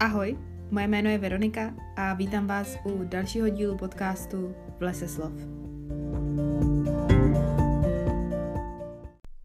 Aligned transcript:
Ahoj, 0.00 0.38
moje 0.70 0.88
jméno 0.88 1.10
je 1.10 1.18
Veronika 1.18 1.74
a 1.96 2.14
vítám 2.14 2.46
vás 2.46 2.76
u 2.84 3.04
dalšího 3.04 3.48
dílu 3.48 3.76
podcastu 3.76 4.54
V 4.78 4.82
lese 4.82 5.08
slov. 5.08 5.32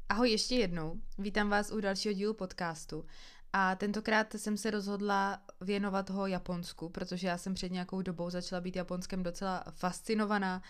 Ahoj 0.09 0.29
ještě 0.29 0.55
jednou, 0.55 0.95
vítám 1.17 1.49
vás 1.49 1.71
u 1.71 1.81
dalšího 1.81 2.13
dílu 2.13 2.33
podcastu. 2.33 3.05
A 3.53 3.75
tentokrát 3.75 4.33
jsem 4.33 4.57
se 4.57 4.71
rozhodla 4.71 5.41
věnovat 5.61 6.09
ho 6.09 6.27
Japonsku, 6.27 6.89
protože 6.89 7.27
já 7.27 7.37
jsem 7.37 7.53
před 7.53 7.71
nějakou 7.71 8.01
dobou 8.01 8.29
začala 8.29 8.61
být 8.61 8.75
Japonskem 8.75 9.23
docela 9.23 9.63
fascinovaná 9.69 10.61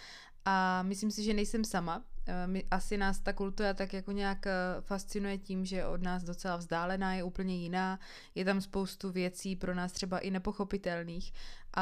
a 0.49 0.83
myslím 0.83 1.11
si, 1.11 1.23
že 1.23 1.33
nejsem 1.33 1.63
sama. 1.63 2.03
Eh, 2.27 2.61
asi 2.71 2.97
nás 2.97 3.19
ta 3.19 3.33
kultura 3.33 3.73
tak 3.73 3.93
jako 3.93 4.11
nějak 4.11 4.47
eh, 4.47 4.51
fascinuje 4.81 5.37
tím, 5.37 5.65
že 5.65 5.85
od 5.85 6.01
nás 6.01 6.23
docela 6.23 6.55
vzdálená, 6.55 7.13
je 7.13 7.23
úplně 7.23 7.55
jiná, 7.55 7.99
je 8.35 8.45
tam 8.45 8.61
spoustu 8.61 9.11
věcí 9.11 9.55
pro 9.55 9.75
nás 9.75 9.91
třeba 9.91 10.19
i 10.19 10.31
nepochopitelných 10.31 11.33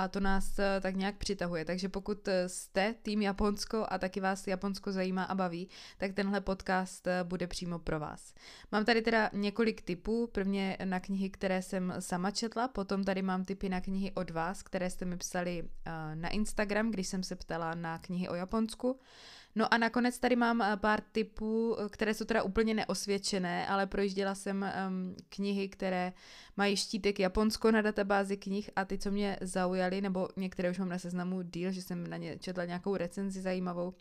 a 0.04 0.08
to 0.08 0.20
nás 0.20 0.60
eh, 0.60 0.82
tak 0.82 0.96
nějak 0.96 1.16
přitahuje. 1.16 1.66
Takže 1.66 1.90
pokud 1.90 2.30
jste 2.48 2.96
tým 3.02 3.22
Japonsko 3.22 3.86
a 3.90 3.98
taky 3.98 4.20
vás 4.20 4.48
Japonsko 4.48 4.92
zajímá 4.92 5.23
a 5.23 5.36
baví, 5.36 5.70
tak 5.98 6.14
tenhle 6.14 6.42
podcast 6.42 7.08
bude 7.23 7.48
přímo 7.48 7.80
pro 7.80 8.00
vás. 8.00 8.34
Mám 8.72 8.86
tady 8.86 9.02
teda 9.02 9.30
několik 9.34 9.82
typů, 9.82 10.28
prvně 10.28 10.78
na 10.84 11.00
knihy, 11.00 11.30
které 11.30 11.62
jsem 11.62 11.94
sama 12.00 12.32
četla, 12.32 12.68
potom 12.68 13.04
tady 13.04 13.22
mám 13.22 13.46
typy 13.46 13.70
na 13.70 13.82
knihy 13.82 14.12
od 14.12 14.30
vás, 14.30 14.64
které 14.64 14.90
jste 14.90 15.06
mi 15.06 15.18
psali 15.18 15.70
na 16.14 16.30
Instagram, 16.30 16.92
když 16.92 17.08
jsem 17.08 17.23
se 17.23 17.36
ptala 17.36 17.76
na 17.76 17.98
knihy 18.00 18.30
o 18.30 18.36
Japonsku. 18.36 19.00
No 19.58 19.74
a 19.74 19.78
nakonec 19.78 20.20
tady 20.20 20.36
mám 20.36 20.62
eh, 20.62 20.78
pár 20.78 21.02
typů, 21.12 21.78
eh, 21.80 21.90
které 21.90 22.14
jsou 22.14 22.26
teda 22.26 22.44
úplně 22.44 22.74
neosvědčené, 22.74 23.68
ale 23.68 23.88
projížděla 23.88 24.36
jsem 24.36 24.74
um, 24.88 25.16
knihy, 25.30 25.70
které 25.70 26.14
mají 26.58 26.76
štítek 26.76 27.20
Japonsko 27.20 27.72
na 27.72 27.81
databázi 27.81 28.38
knih 28.38 28.70
a 28.76 28.86
ty, 28.86 28.98
co 28.98 29.12
mě 29.12 29.38
zaujaly, 29.42 30.02
nebo 30.02 30.28
některé 30.36 30.70
už 30.72 30.80
mám 30.80 30.90
na 30.90 31.00
seznamu 31.00 31.42
díl, 31.42 31.72
že 31.72 31.81
jsem 31.81 32.08
na 32.08 32.18
ně 32.18 32.38
četla 32.40 32.66
nějakou 32.66 32.96
recenzi 32.96 33.42
zajímavou, 33.42 33.94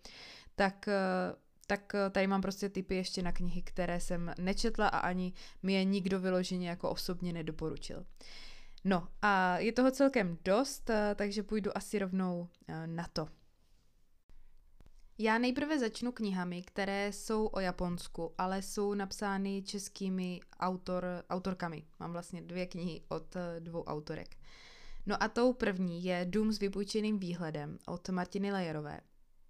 tak 0.56 0.88
uh, 0.88 1.36
tak 1.68 1.92
tady 2.10 2.26
mám 2.26 2.42
prostě 2.42 2.68
typy 2.68 2.94
ještě 2.94 3.22
na 3.22 3.32
knihy, 3.32 3.62
které 3.62 4.00
jsem 4.00 4.34
nečetla 4.38 4.88
a 4.88 4.98
ani 4.98 5.32
mi 5.62 5.72
je 5.72 5.84
nikdo 5.84 6.20
vyloženě 6.20 6.68
jako 6.68 6.90
osobně 6.90 7.32
nedoporučil. 7.32 8.04
No 8.84 9.08
a 9.22 9.58
je 9.58 9.72
toho 9.72 9.90
celkem 9.90 10.38
dost, 10.44 10.90
takže 11.14 11.42
půjdu 11.42 11.76
asi 11.76 11.98
rovnou 11.98 12.48
na 12.86 13.06
to. 13.12 13.28
Já 15.18 15.38
nejprve 15.38 15.78
začnu 15.78 16.12
knihami, 16.12 16.62
které 16.62 17.12
jsou 17.12 17.46
o 17.46 17.60
Japonsku, 17.60 18.34
ale 18.38 18.62
jsou 18.62 18.94
napsány 18.94 19.62
českými 19.62 20.40
autor, 20.60 21.04
autorkami. 21.30 21.84
Mám 22.00 22.12
vlastně 22.12 22.42
dvě 22.42 22.66
knihy 22.66 23.02
od 23.08 23.36
eh, 23.36 23.60
dvou 23.60 23.84
autorek. 23.84 24.36
No 25.06 25.22
a 25.22 25.28
tou 25.28 25.52
první 25.52 26.04
je 26.04 26.26
Dům 26.30 26.52
s 26.52 26.58
vypůjčeným 26.58 27.18
výhledem 27.18 27.78
od 27.86 28.08
Martiny 28.08 28.52
Lejerové. 28.52 29.00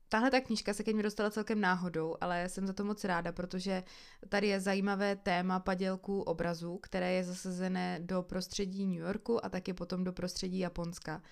Tahle 0.08 0.30
ta 0.30 0.40
knížka 0.40 0.74
se 0.74 0.84
ke 0.84 0.92
mně 0.92 1.02
dostala 1.02 1.30
celkem 1.30 1.60
náhodou, 1.60 2.16
ale 2.20 2.48
jsem 2.48 2.66
za 2.66 2.72
to 2.72 2.84
moc 2.84 3.04
ráda, 3.04 3.32
protože 3.32 3.82
tady 4.28 4.46
je 4.46 4.60
zajímavé 4.60 5.16
téma 5.16 5.60
padělků 5.60 6.22
obrazů, 6.22 6.78
které 6.82 7.12
je 7.12 7.24
zasazené 7.24 7.98
do 8.02 8.22
prostředí 8.22 8.86
New 8.86 8.98
Yorku 8.98 9.44
a 9.44 9.48
taky 9.48 9.72
potom 9.72 10.04
do 10.04 10.12
prostředí 10.12 10.58
Japonska. 10.58 11.22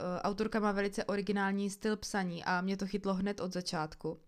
Eh, 0.00 0.22
autorka 0.22 0.60
má 0.60 0.72
velice 0.72 1.04
originální 1.04 1.70
styl 1.70 1.96
psaní 1.96 2.44
a 2.44 2.60
mě 2.60 2.76
to 2.76 2.86
chytlo 2.86 3.14
hned 3.14 3.40
od 3.40 3.52
začátku. 3.52 4.20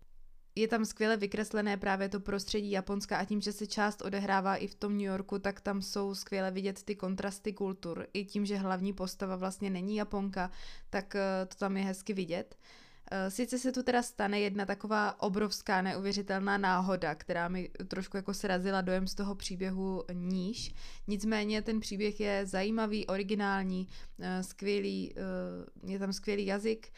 Je 0.55 0.67
tam 0.67 0.85
skvěle 0.85 1.17
vykreslené 1.17 1.77
právě 1.77 2.09
to 2.09 2.19
prostředí 2.19 2.71
Japonska 2.71 3.17
a 3.17 3.25
tím, 3.25 3.41
že 3.41 3.51
se 3.51 3.67
část 3.67 4.01
odehrává 4.01 4.55
i 4.55 4.67
v 4.67 4.75
tom 4.75 4.91
New 4.91 5.07
Yorku, 5.07 5.39
tak 5.39 5.61
tam 5.61 5.81
jsou 5.81 6.15
skvěle 6.15 6.51
vidět 6.51 6.83
ty 6.83 6.95
kontrasty 6.95 7.53
kultur. 7.53 8.07
I 8.13 8.25
tím, 8.25 8.45
že 8.45 8.57
hlavní 8.57 8.93
postava 8.93 9.35
vlastně 9.35 9.69
není 9.69 9.95
Japonka, 9.95 10.51
tak 10.89 11.15
eh, 11.15 11.45
to 11.45 11.55
tam 11.55 11.77
je 11.77 11.83
hezky 11.83 12.13
vidět. 12.13 12.55
Eh, 12.55 12.88
sice 13.29 13.59
se 13.59 13.71
tu 13.71 13.83
teda 13.83 14.01
stane 14.03 14.39
jedna 14.39 14.65
taková 14.65 15.21
obrovská 15.21 15.81
neuvěřitelná 15.81 16.57
náhoda, 16.57 17.15
která 17.15 17.47
mi 17.47 17.69
trošku 17.87 18.17
jako 18.17 18.33
srazila 18.33 18.81
dojem 18.81 19.07
z 19.07 19.15
toho 19.15 19.35
příběhu 19.35 20.03
níž. 20.13 20.73
Nicméně 21.07 21.61
ten 21.61 21.79
příběh 21.79 22.19
je 22.19 22.45
zajímavý, 22.45 23.07
originální, 23.07 23.87
eh, 24.19 24.43
skvělý, 24.43 25.13
eh, 25.15 25.91
je 25.91 25.99
tam 25.99 26.13
skvělý 26.13 26.45
jazyk 26.45 26.91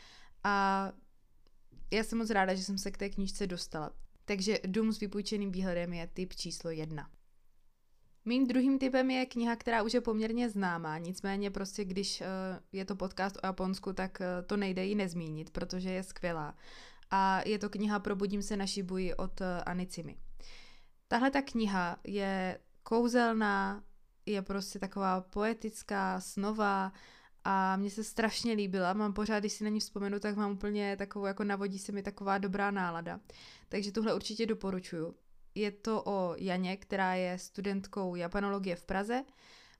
a 0.43 0.87
já 1.91 2.03
jsem 2.03 2.17
moc 2.17 2.29
ráda, 2.29 2.53
že 2.53 2.63
jsem 2.63 2.77
se 2.77 2.91
k 2.91 2.97
té 2.97 3.09
knížce 3.09 3.47
dostala. 3.47 3.91
Takže 4.25 4.59
Dům 4.65 4.93
s 4.93 4.99
vypůjčeným 4.99 5.51
výhledem 5.51 5.93
je 5.93 6.07
typ 6.07 6.33
číslo 6.33 6.71
jedna. 6.71 7.09
Mým 8.25 8.47
druhým 8.47 8.79
typem 8.79 9.11
je 9.11 9.25
kniha, 9.25 9.55
která 9.55 9.83
už 9.83 9.93
je 9.93 10.01
poměrně 10.01 10.49
známá, 10.49 10.97
nicméně 10.97 11.51
prostě 11.51 11.85
když 11.85 12.21
uh, 12.21 12.27
je 12.71 12.85
to 12.85 12.95
podcast 12.95 13.37
o 13.43 13.47
Japonsku, 13.47 13.93
tak 13.93 14.19
uh, 14.19 14.45
to 14.47 14.57
nejde 14.57 14.85
ji 14.85 14.95
nezmínit, 14.95 15.49
protože 15.49 15.89
je 15.89 16.03
skvělá. 16.03 16.55
A 17.11 17.41
je 17.45 17.59
to 17.59 17.69
kniha 17.69 17.99
Probudím 17.99 18.41
se 18.41 18.57
na 18.57 18.65
Shibuji 18.65 19.15
od 19.15 19.41
uh, 19.41 19.47
Anicimi. 19.65 20.17
Tahle 21.07 21.31
ta 21.31 21.41
kniha 21.41 21.97
je 22.03 22.59
kouzelná, 22.83 23.83
je 24.25 24.41
prostě 24.41 24.79
taková 24.79 25.21
poetická, 25.21 26.19
snová 26.19 26.93
a 27.43 27.75
mně 27.77 27.89
se 27.89 28.03
strašně 28.03 28.53
líbila. 28.53 28.93
Mám 28.93 29.13
pořád, 29.13 29.39
když 29.39 29.53
si 29.53 29.63
na 29.63 29.69
ní 29.69 29.79
vzpomenu, 29.79 30.19
tak 30.19 30.35
mám 30.35 30.51
úplně 30.51 30.97
takovou, 30.97 31.25
jako 31.25 31.43
navodí 31.43 31.79
se 31.79 31.91
mi 31.91 32.03
taková 32.03 32.37
dobrá 32.37 32.71
nálada. 32.71 33.19
Takže 33.69 33.91
tuhle 33.91 34.13
určitě 34.13 34.45
doporučuju. 34.45 35.15
Je 35.55 35.71
to 35.71 36.03
o 36.05 36.35
Janě, 36.37 36.77
která 36.77 37.13
je 37.15 37.37
studentkou 37.37 38.15
japanologie 38.15 38.75
v 38.75 38.83
Praze. 38.83 39.23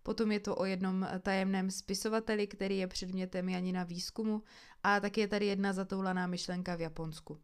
Potom 0.03 0.31
je 0.31 0.39
to 0.39 0.55
o 0.55 0.65
jednom 0.65 1.07
tajemném 1.21 1.71
spisovateli, 1.71 2.47
který 2.47 2.77
je 2.77 2.87
předmětem 2.87 3.49
Janina 3.49 3.83
výzkumu. 3.83 4.43
A 4.83 4.99
taky 4.99 5.21
je 5.21 5.27
tady 5.27 5.45
jedna 5.45 5.73
zatoulaná 5.73 6.27
myšlenka 6.27 6.75
v 6.75 6.81
Japonsku. 6.81 7.39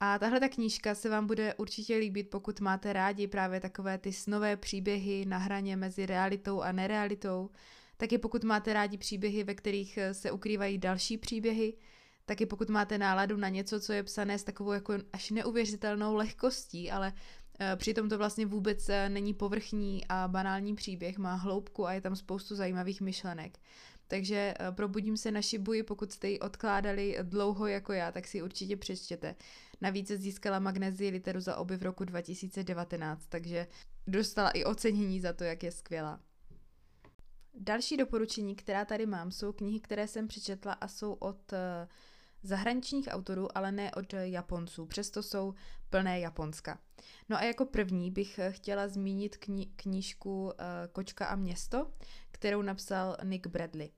A 0.00 0.18
tahle 0.18 0.40
ta 0.40 0.48
knížka 0.48 0.94
se 0.94 1.08
vám 1.08 1.26
bude 1.26 1.54
určitě 1.54 1.96
líbit, 1.96 2.30
pokud 2.30 2.60
máte 2.60 2.92
rádi 2.92 3.26
právě 3.26 3.60
takové 3.60 3.98
ty 3.98 4.12
snové 4.12 4.56
příběhy 4.56 5.24
na 5.26 5.38
hraně 5.38 5.76
mezi 5.76 6.06
realitou 6.06 6.60
a 6.60 6.72
nerealitou. 6.72 7.50
Taky 7.96 8.18
pokud 8.18 8.44
máte 8.44 8.72
rádi 8.72 8.98
příběhy, 8.98 9.44
ve 9.44 9.54
kterých 9.54 9.98
se 10.12 10.30
ukrývají 10.30 10.78
další 10.78 11.18
příběhy, 11.18 11.74
taky 12.26 12.46
pokud 12.46 12.68
máte 12.68 12.98
náladu 12.98 13.36
na 13.36 13.48
něco, 13.48 13.80
co 13.80 13.92
je 13.92 14.02
psané 14.02 14.38
s 14.38 14.44
takovou 14.44 14.72
jako 14.72 14.94
až 15.12 15.30
neuvěřitelnou 15.30 16.14
lehkostí, 16.14 16.90
ale 16.90 17.12
eh, 17.60 17.76
Přitom 17.76 18.08
to 18.08 18.18
vlastně 18.18 18.46
vůbec 18.46 18.88
eh, 18.88 19.08
není 19.08 19.34
povrchní 19.34 20.04
a 20.08 20.28
banální 20.28 20.74
příběh, 20.74 21.18
má 21.18 21.34
hloubku 21.34 21.86
a 21.86 21.92
je 21.92 22.00
tam 22.00 22.16
spoustu 22.16 22.54
zajímavých 22.54 23.00
myšlenek. 23.00 23.58
Takže 24.08 24.54
eh, 24.60 24.72
probudím 24.72 25.16
se 25.16 25.30
na 25.30 25.42
Shibuji, 25.42 25.82
pokud 25.82 26.12
jste 26.12 26.28
ji 26.28 26.40
odkládali 26.40 27.18
dlouho 27.22 27.66
jako 27.66 27.92
já, 27.92 28.12
tak 28.12 28.26
si 28.26 28.38
ji 28.38 28.42
určitě 28.42 28.76
přečtěte. 28.76 29.34
Navíc 29.80 30.10
získala 30.10 30.58
Magnezii 30.58 31.10
literu 31.10 31.40
za 31.40 31.56
oby 31.56 31.76
v 31.76 31.82
roku 31.82 32.04
2019, 32.04 33.26
takže 33.28 33.66
dostala 34.06 34.50
i 34.50 34.64
ocenění 34.64 35.20
za 35.20 35.32
to, 35.32 35.44
jak 35.44 35.62
je 35.62 35.72
skvělá. 35.72 36.20
Další 37.54 37.96
doporučení, 37.96 38.56
která 38.56 38.84
tady 38.84 39.06
mám, 39.06 39.30
jsou 39.30 39.52
knihy, 39.52 39.80
které 39.80 40.08
jsem 40.08 40.28
přečetla 40.28 40.72
a 40.72 40.88
jsou 40.88 41.12
od 41.12 41.52
zahraničních 42.44 43.08
autorů, 43.10 43.58
ale 43.58 43.72
ne 43.72 43.92
od 43.92 44.12
Japonců, 44.12 44.86
přesto 44.86 45.22
jsou 45.22 45.54
plné 45.90 46.20
Japonska. 46.20 46.78
No 47.28 47.36
a 47.36 47.42
jako 47.42 47.64
první 47.66 48.10
bych 48.10 48.40
chtěla 48.50 48.88
zmínit 48.88 49.36
kni- 49.36 49.70
knížku 49.76 50.44
uh, 50.44 50.50
Kočka 50.92 51.26
a 51.26 51.36
město, 51.36 51.90
kterou 52.30 52.62
napsal 52.62 53.16
Nick 53.24 53.46
Bradley. 53.46 53.90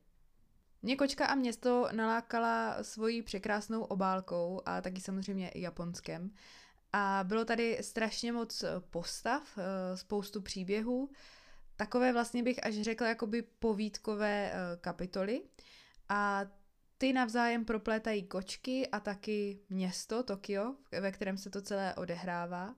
Mě 0.83 0.97
Kočka 0.97 1.27
a 1.27 1.35
město 1.35 1.89
nalákala 1.93 2.83
svojí 2.83 3.23
překrásnou 3.23 3.83
obálkou 3.83 4.63
a 4.67 4.81
taky 4.81 5.01
samozřejmě 5.01 5.49
i 5.49 5.61
japonskem. 5.61 6.31
A 6.93 7.25
bylo 7.25 7.45
tady 7.45 7.79
strašně 7.81 8.33
moc 8.33 8.65
postav, 8.91 9.59
eh, 9.59 9.97
spoustu 9.97 10.41
příběhů, 10.41 11.11
takové 11.77 12.13
vlastně 12.13 12.43
bych 12.43 12.67
až 12.67 12.75
řekla 12.75 13.09
jakoby 13.09 13.43
povídkové 13.43 14.53
eh, 14.53 14.77
kapitoly. 14.81 15.43
A 16.09 16.45
ty 16.99 17.13
navzájem 17.13 17.65
proplétají 17.65 18.23
kočky 18.23 18.89
a 18.89 19.01
taky 19.01 19.61
město 19.69 20.23
Tokio, 20.23 20.75
ve 21.01 21.13
kterém 21.13 21.39
se 21.39 21.51
to 21.51 21.63
celé 21.63 21.95
odehrává. 21.95 22.75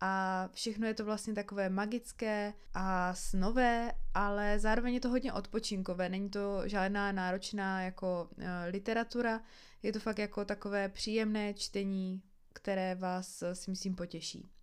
A 0.00 0.48
všechno 0.52 0.86
je 0.86 0.94
to 0.94 1.04
vlastně 1.04 1.34
takové 1.34 1.68
magické 1.68 2.54
a 2.74 3.14
snové, 3.14 3.92
ale 4.14 4.58
zároveň 4.58 4.94
je 4.94 5.00
to 5.00 5.08
hodně 5.08 5.32
odpočinkové. 5.32 6.08
Není 6.08 6.30
to 6.30 6.62
žádná 6.68 7.12
náročná 7.12 7.82
jako 7.82 8.28
uh, 8.36 8.44
literatura, 8.66 9.40
je 9.82 9.92
to 9.92 10.00
fakt 10.00 10.18
jako 10.18 10.44
takové 10.44 10.88
příjemné 10.88 11.54
čtení, 11.54 12.22
které 12.52 12.94
vás 12.94 13.42
si 13.52 13.70
myslím 13.70 13.94
potěší 13.94 14.57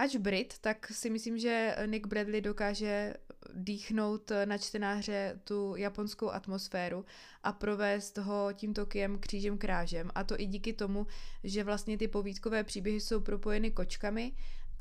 ač 0.00 0.16
Brit, 0.16 0.58
tak 0.60 0.88
si 0.88 1.10
myslím, 1.10 1.38
že 1.38 1.76
Nick 1.86 2.06
Bradley 2.06 2.40
dokáže 2.40 3.14
dýchnout 3.54 4.32
na 4.44 4.58
čtenáře 4.58 5.40
tu 5.44 5.76
japonskou 5.76 6.30
atmosféru 6.30 7.04
a 7.42 7.52
provést 7.52 8.18
ho 8.18 8.48
tím 8.52 8.74
Tokiem 8.74 9.18
křížem 9.18 9.58
krážem. 9.58 10.10
A 10.14 10.24
to 10.24 10.40
i 10.40 10.46
díky 10.46 10.72
tomu, 10.72 11.06
že 11.44 11.64
vlastně 11.64 11.98
ty 11.98 12.08
povídkové 12.08 12.64
příběhy 12.64 13.00
jsou 13.00 13.20
propojeny 13.20 13.70
kočkami 13.70 14.32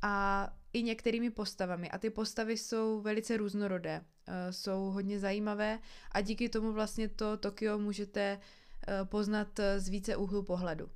a 0.02 0.48
i 0.74 0.84
některými 0.84 1.30
postavami. 1.30 1.90
A 1.90 1.98
ty 1.98 2.10
postavy 2.10 2.58
jsou 2.58 3.02
velice 3.02 3.38
různorodé, 3.38 4.02
uh, 4.02 4.34
jsou 4.52 4.92
hodně 4.92 5.20
zajímavé 5.20 5.80
a 6.12 6.22
díky 6.22 6.50
tomu 6.50 6.72
vlastně 6.72 7.10
to 7.10 7.38
Tokio 7.38 7.78
můžete 7.78 8.40
uh, 8.40 9.08
poznat 9.08 9.60
z 9.78 9.90
více 9.90 10.16
úhlu 10.16 10.44
pohledu. 10.44 10.90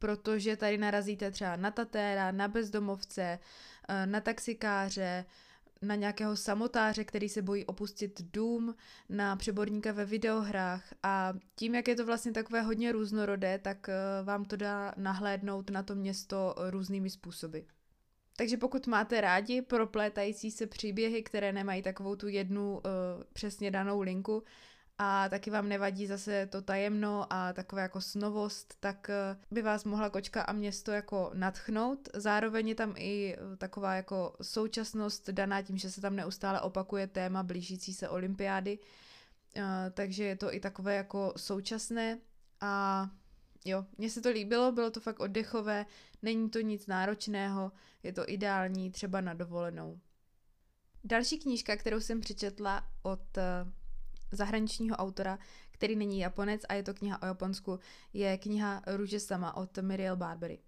Protože 0.00 0.56
tady 0.56 0.78
narazíte 0.78 1.30
třeba 1.30 1.56
na 1.56 1.70
tatéra, 1.70 2.32
na 2.32 2.48
bezdomovce, 2.48 3.38
uh, 3.88 4.10
na 4.10 4.20
taxikáře, 4.20 5.24
na 5.82 5.94
nějakého 5.94 6.36
samotáře, 6.36 7.04
který 7.04 7.28
se 7.28 7.42
bojí 7.42 7.66
opustit 7.66 8.22
dům, 8.32 8.74
na 9.08 9.36
přeborníka 9.36 9.92
ve 9.92 10.04
videohrách 10.04 10.94
a 11.02 11.32
tím, 11.56 11.74
jak 11.74 11.88
je 11.88 11.96
to 11.96 12.06
vlastně 12.06 12.32
takové 12.32 12.62
hodně 12.62 12.92
různorodé, 12.92 13.58
tak 13.58 13.88
eh, 13.88 13.94
vám 14.24 14.44
to 14.44 14.56
dá 14.56 14.94
nahlédnout 14.96 15.70
na 15.70 15.82
to 15.82 15.94
město 15.94 16.54
různými 16.58 17.10
způsoby. 17.10 17.58
Takže 18.36 18.56
pokud 18.56 18.86
máte 18.86 19.20
rádi 19.20 19.62
proplétající 19.62 20.50
se 20.50 20.66
příběhy, 20.66 21.22
které 21.22 21.52
nemají 21.52 21.82
takovou 21.82 22.16
tu 22.16 22.28
jednu 22.28 22.72
uh, 22.72 22.80
přesně 23.32 23.70
danou 23.70 24.00
linku, 24.00 24.42
a 25.02 25.28
taky 25.28 25.50
vám 25.50 25.68
nevadí 25.68 26.06
zase 26.06 26.46
to 26.46 26.62
tajemno 26.62 27.32
a 27.32 27.52
taková 27.52 27.82
jako 27.82 28.00
snovost, 28.00 28.74
tak 28.80 29.10
eh, 29.10 29.36
by 29.50 29.62
vás 29.62 29.84
mohla 29.84 30.10
kočka 30.10 30.42
a 30.42 30.52
město 30.52 30.92
jako 30.92 31.30
natchnout. 31.34 32.08
Zároveň 32.14 32.68
je 32.68 32.74
tam 32.74 32.94
i 32.96 33.34
eh, 33.34 33.56
taková 33.56 33.94
jako 33.94 34.36
současnost 34.42 35.30
daná 35.30 35.62
tím, 35.62 35.78
že 35.78 35.90
se 35.90 36.00
tam 36.00 36.16
neustále 36.16 36.60
opakuje 36.60 37.06
téma 37.06 37.42
blížící 37.42 37.94
se 37.94 38.08
olympiády, 38.08 38.78
eh, 39.56 39.62
takže 39.94 40.24
je 40.24 40.36
to 40.36 40.54
i 40.54 40.60
takové 40.60 40.96
jako 40.96 41.32
současné 41.36 42.18
a 42.60 43.08
jo, 43.64 43.86
mně 43.98 44.10
se 44.10 44.20
to 44.20 44.30
líbilo, 44.30 44.72
bylo 44.72 44.90
to 44.90 45.00
fakt 45.00 45.20
oddechové, 45.20 45.86
není 46.22 46.50
to 46.50 46.60
nic 46.60 46.86
náročného, 46.86 47.72
je 48.02 48.12
to 48.12 48.28
ideální 48.30 48.90
třeba 48.90 49.20
na 49.20 49.34
dovolenou. 49.34 49.98
Další 51.04 51.38
knížka, 51.38 51.76
kterou 51.76 52.00
jsem 52.00 52.20
přečetla 52.20 52.86
od 53.02 53.38
zahraničního 54.32 54.96
autora, 54.96 55.38
který 55.70 55.96
není 55.96 56.18
Japonec 56.18 56.62
a 56.68 56.74
je 56.74 56.82
to 56.82 56.94
kniha 56.94 57.22
o 57.22 57.26
Japonsku, 57.26 57.78
je 58.12 58.38
kniha 58.38 58.82
Růže 58.86 59.20
sama 59.20 59.56
od 59.56 59.78
Miriel 59.78 60.16
Barbery. 60.16 60.58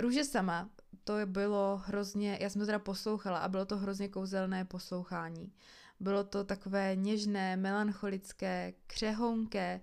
Růže 0.00 0.24
sama, 0.24 0.70
to 1.04 1.14
bylo 1.26 1.82
hrozně, 1.84 2.38
já 2.40 2.50
jsem 2.50 2.60
to 2.60 2.66
teda 2.66 2.78
poslouchala 2.78 3.38
a 3.38 3.48
bylo 3.48 3.64
to 3.64 3.76
hrozně 3.76 4.08
kouzelné 4.08 4.64
poslouchání. 4.64 5.52
Bylo 6.00 6.24
to 6.24 6.44
takové 6.44 6.96
něžné, 6.96 7.56
melancholické, 7.56 8.74
křehonké 8.86 9.80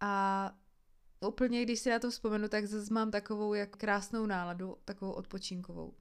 a 0.00 0.52
úplně, 1.20 1.62
když 1.62 1.80
si 1.80 1.90
na 1.90 1.98
to 1.98 2.10
vzpomenu, 2.10 2.48
tak 2.48 2.66
zase 2.66 2.94
mám 2.94 3.10
takovou 3.10 3.54
jak 3.54 3.76
krásnou 3.76 4.26
náladu, 4.26 4.76
takovou 4.84 5.12
odpočinkovou. 5.12 5.94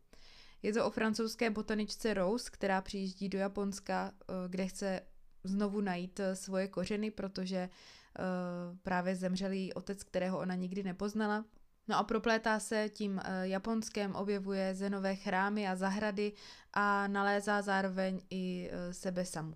Je 0.64 0.74
to 0.74 0.86
o 0.86 0.90
francouzské 0.90 1.50
botaničce 1.50 2.14
Rose, 2.14 2.50
která 2.52 2.82
přijíždí 2.82 3.30
do 3.30 3.38
Japonska, 3.38 4.12
eh, 4.22 4.34
kde 4.48 4.68
chce 4.68 5.02
znovu 5.44 5.82
najít 5.82 6.20
eh, 6.20 6.36
svoje 6.36 6.68
kořeny, 6.68 7.12
protože 7.12 7.70
uh, 7.70 8.78
právě 8.78 9.16
zemřel 9.16 9.52
její 9.52 9.74
otec, 9.74 10.04
kterého 10.04 10.40
ona 10.40 10.56
nikdy 10.56 10.84
nepoznala. 10.84 11.46
No 11.88 11.98
a 11.98 12.04
proplétá 12.04 12.60
se 12.60 12.90
tím 12.90 13.12
uh, 13.12 13.22
Japonskem, 13.42 14.16
objevuje 14.16 14.76
zenové 14.76 15.16
chrámy 15.16 15.68
a 15.68 15.76
zahrady 15.76 16.34
a 16.74 17.08
nalézá 17.08 17.62
zároveň 17.62 18.22
i 18.30 18.72
sebe 18.92 19.26
samu. 19.26 19.54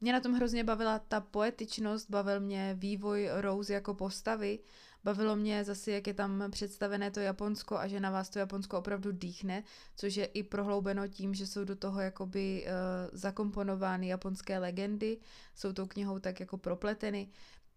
Mě 0.00 0.12
na 0.12 0.20
tom 0.20 0.32
hrozně 0.32 0.64
bavila 0.64 0.98
ta 0.98 1.20
poetičnost, 1.20 2.10
bavil 2.10 2.40
mě 2.40 2.74
vývoj 2.78 3.30
Rose 3.32 3.72
jako 3.72 3.94
postavy, 3.94 4.58
bavilo 5.04 5.36
mě 5.36 5.64
zase, 5.64 5.90
jak 5.90 6.06
je 6.06 6.14
tam 6.14 6.44
představené 6.50 7.10
to 7.10 7.20
Japonsko 7.20 7.78
a 7.78 7.88
že 7.88 8.00
na 8.00 8.10
vás 8.10 8.28
to 8.28 8.38
Japonsko 8.38 8.78
opravdu 8.78 9.12
dýchne, 9.12 9.64
což 9.96 10.16
je 10.16 10.24
i 10.24 10.42
prohloubeno 10.42 11.08
tím, 11.08 11.34
že 11.34 11.46
jsou 11.46 11.64
do 11.64 11.76
toho 11.76 12.00
jakoby 12.00 12.66
uh, 12.66 12.70
zakomponovány 13.18 14.08
japonské 14.08 14.58
legendy, 14.58 15.18
jsou 15.54 15.72
tou 15.72 15.86
knihou 15.86 16.18
tak 16.18 16.40
jako 16.40 16.58
propleteny. 16.58 17.28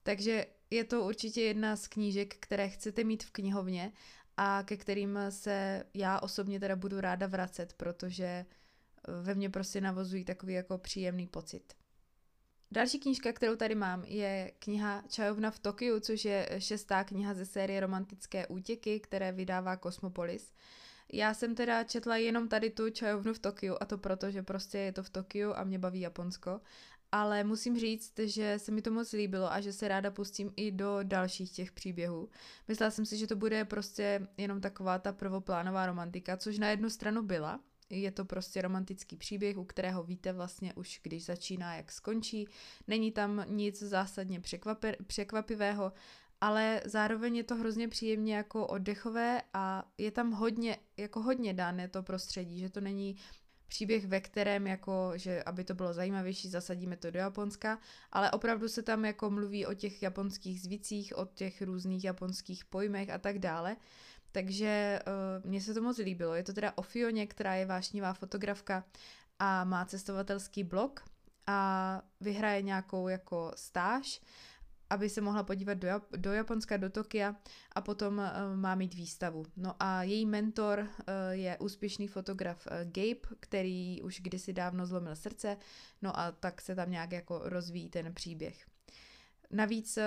Takže 0.03 0.45
je 0.69 0.83
to 0.83 1.05
určitě 1.05 1.41
jedna 1.41 1.75
z 1.75 1.87
knížek, 1.87 2.35
které 2.39 2.69
chcete 2.69 3.03
mít 3.03 3.23
v 3.23 3.31
knihovně 3.31 3.91
a 4.37 4.63
ke 4.63 4.77
kterým 4.77 5.19
se 5.29 5.83
já 5.93 6.19
osobně 6.19 6.59
teda 6.59 6.75
budu 6.75 7.01
ráda 7.01 7.27
vracet, 7.27 7.73
protože 7.73 8.45
ve 9.21 9.35
mně 9.35 9.49
prostě 9.49 9.81
navozují 9.81 10.25
takový 10.25 10.53
jako 10.53 10.77
příjemný 10.77 11.27
pocit. 11.27 11.73
Další 12.71 12.99
knížka, 12.99 13.33
kterou 13.33 13.55
tady 13.55 13.75
mám, 13.75 14.03
je 14.03 14.51
kniha 14.59 15.03
Čajovna 15.09 15.51
v 15.51 15.59
Tokiu, 15.59 15.99
což 15.99 16.25
je 16.25 16.49
šestá 16.57 17.03
kniha 17.03 17.33
ze 17.33 17.45
série 17.45 17.79
Romantické 17.79 18.47
útěky, 18.47 18.99
které 18.99 19.31
vydává 19.31 19.77
Cosmopolis. 19.77 20.53
Já 21.13 21.33
jsem 21.33 21.55
teda 21.55 21.83
četla 21.83 22.17
jenom 22.17 22.47
tady 22.47 22.69
tu 22.69 22.89
čajovnu 22.89 23.33
v 23.33 23.39
Tokiu 23.39 23.77
a 23.81 23.85
to 23.85 23.97
proto, 23.97 24.31
že 24.31 24.43
prostě 24.43 24.77
je 24.77 24.91
to 24.91 25.03
v 25.03 25.09
Tokiu 25.09 25.53
a 25.53 25.63
mě 25.63 25.79
baví 25.79 25.99
Japonsko. 25.99 26.61
Ale 27.11 27.43
musím 27.43 27.79
říct, 27.79 28.19
že 28.19 28.59
se 28.59 28.71
mi 28.71 28.81
to 28.81 28.91
moc 28.91 29.11
líbilo 29.11 29.51
a 29.51 29.61
že 29.61 29.73
se 29.73 29.87
ráda 29.87 30.11
pustím 30.11 30.53
i 30.55 30.71
do 30.71 30.99
dalších 31.03 31.51
těch 31.51 31.71
příběhů. 31.71 32.29
Myslela 32.67 32.91
jsem 32.91 33.05
si, 33.05 33.17
že 33.17 33.27
to 33.27 33.35
bude 33.35 33.65
prostě 33.65 34.27
jenom 34.37 34.61
taková 34.61 34.99
ta 34.99 35.11
prvoplánová 35.11 35.85
romantika, 35.85 36.37
což 36.37 36.59
na 36.59 36.69
jednu 36.69 36.89
stranu 36.89 37.21
byla, 37.21 37.59
je 37.89 38.11
to 38.11 38.25
prostě 38.25 38.61
romantický 38.61 39.15
příběh, 39.15 39.57
u 39.57 39.63
kterého 39.63 40.03
víte 40.03 40.33
vlastně 40.33 40.73
už, 40.73 40.99
když 41.03 41.25
začíná, 41.25 41.75
jak 41.75 41.91
skončí. 41.91 42.47
Není 42.87 43.11
tam 43.11 43.45
nic 43.47 43.79
zásadně 43.83 44.39
překvapi- 44.39 44.95
překvapivého, 45.07 45.93
ale 46.41 46.81
zároveň 46.85 47.35
je 47.35 47.43
to 47.43 47.55
hrozně 47.55 47.87
příjemně 47.87 48.35
jako 48.35 48.67
oddechové 48.67 49.41
a 49.53 49.91
je 49.97 50.11
tam 50.11 50.31
hodně, 50.31 50.77
jako 50.97 51.21
hodně 51.21 51.53
dané 51.53 51.87
to 51.87 52.03
prostředí, 52.03 52.59
že 52.59 52.69
to 52.69 52.81
není 52.81 53.15
příběh, 53.67 54.05
ve 54.07 54.21
kterém 54.21 54.67
jako, 54.67 55.11
že 55.15 55.43
aby 55.43 55.63
to 55.63 55.73
bylo 55.73 55.93
zajímavější, 55.93 56.49
zasadíme 56.49 56.97
to 56.97 57.11
do 57.11 57.19
Japonska, 57.19 57.79
ale 58.11 58.31
opravdu 58.31 58.69
se 58.69 58.83
tam 58.83 59.05
jako 59.05 59.29
mluví 59.29 59.65
o 59.65 59.73
těch 59.73 60.03
japonských 60.03 60.61
zvicích, 60.61 61.17
o 61.17 61.25
těch 61.25 61.61
různých 61.61 62.03
japonských 62.03 62.65
pojmech 62.65 63.09
a 63.09 63.17
tak 63.17 63.39
dále. 63.39 63.77
Takže 64.37 64.99
uh, 65.07 65.49
mně 65.49 65.61
se 65.61 65.73
to 65.73 65.81
moc 65.81 65.97
líbilo. 65.97 66.35
Je 66.35 66.43
to 66.43 66.53
teda 66.53 66.73
o 66.75 66.81
Fioně, 66.81 67.27
která 67.27 67.55
je 67.55 67.65
vášnivá 67.65 68.13
fotografka 68.13 68.83
a 69.39 69.63
má 69.63 69.85
cestovatelský 69.85 70.63
blog 70.63 71.03
a 71.47 72.01
vyhraje 72.21 72.61
nějakou 72.61 73.07
jako 73.07 73.51
stáž, 73.55 74.21
aby 74.89 75.09
se 75.09 75.21
mohla 75.21 75.43
podívat 75.43 75.73
do, 75.73 75.87
Jap- 75.87 76.17
do 76.17 76.33
Japonska, 76.33 76.77
do 76.77 76.89
Tokia 76.89 77.35
a 77.75 77.81
potom 77.81 78.17
uh, 78.17 78.55
má 78.55 78.75
mít 78.75 78.93
výstavu. 78.93 79.45
No 79.55 79.75
a 79.79 80.03
její 80.03 80.25
mentor 80.25 80.79
uh, 80.79 80.87
je 81.31 81.57
úspěšný 81.57 82.07
fotograf 82.07 82.67
uh, 82.67 82.91
Gabe, 82.91 83.35
který 83.39 84.01
už 84.01 84.19
kdysi 84.21 84.53
dávno 84.53 84.85
zlomil 84.85 85.15
srdce, 85.15 85.57
no 86.01 86.19
a 86.19 86.31
tak 86.31 86.61
se 86.61 86.75
tam 86.75 86.91
nějak 86.91 87.11
jako 87.11 87.41
rozvíjí 87.43 87.89
ten 87.89 88.13
příběh. 88.13 88.67
Navíc 89.51 89.97
uh, 89.97 90.03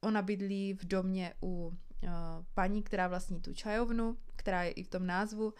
ona 0.00 0.22
bydlí 0.22 0.74
v 0.74 0.84
domě 0.84 1.34
u 1.42 1.76
paní, 2.54 2.82
která 2.82 3.08
vlastní 3.08 3.40
tu 3.40 3.54
čajovnu, 3.54 4.16
která 4.36 4.62
je 4.62 4.70
i 4.70 4.82
v 4.82 4.88
tom 4.88 5.06
názvu 5.06 5.54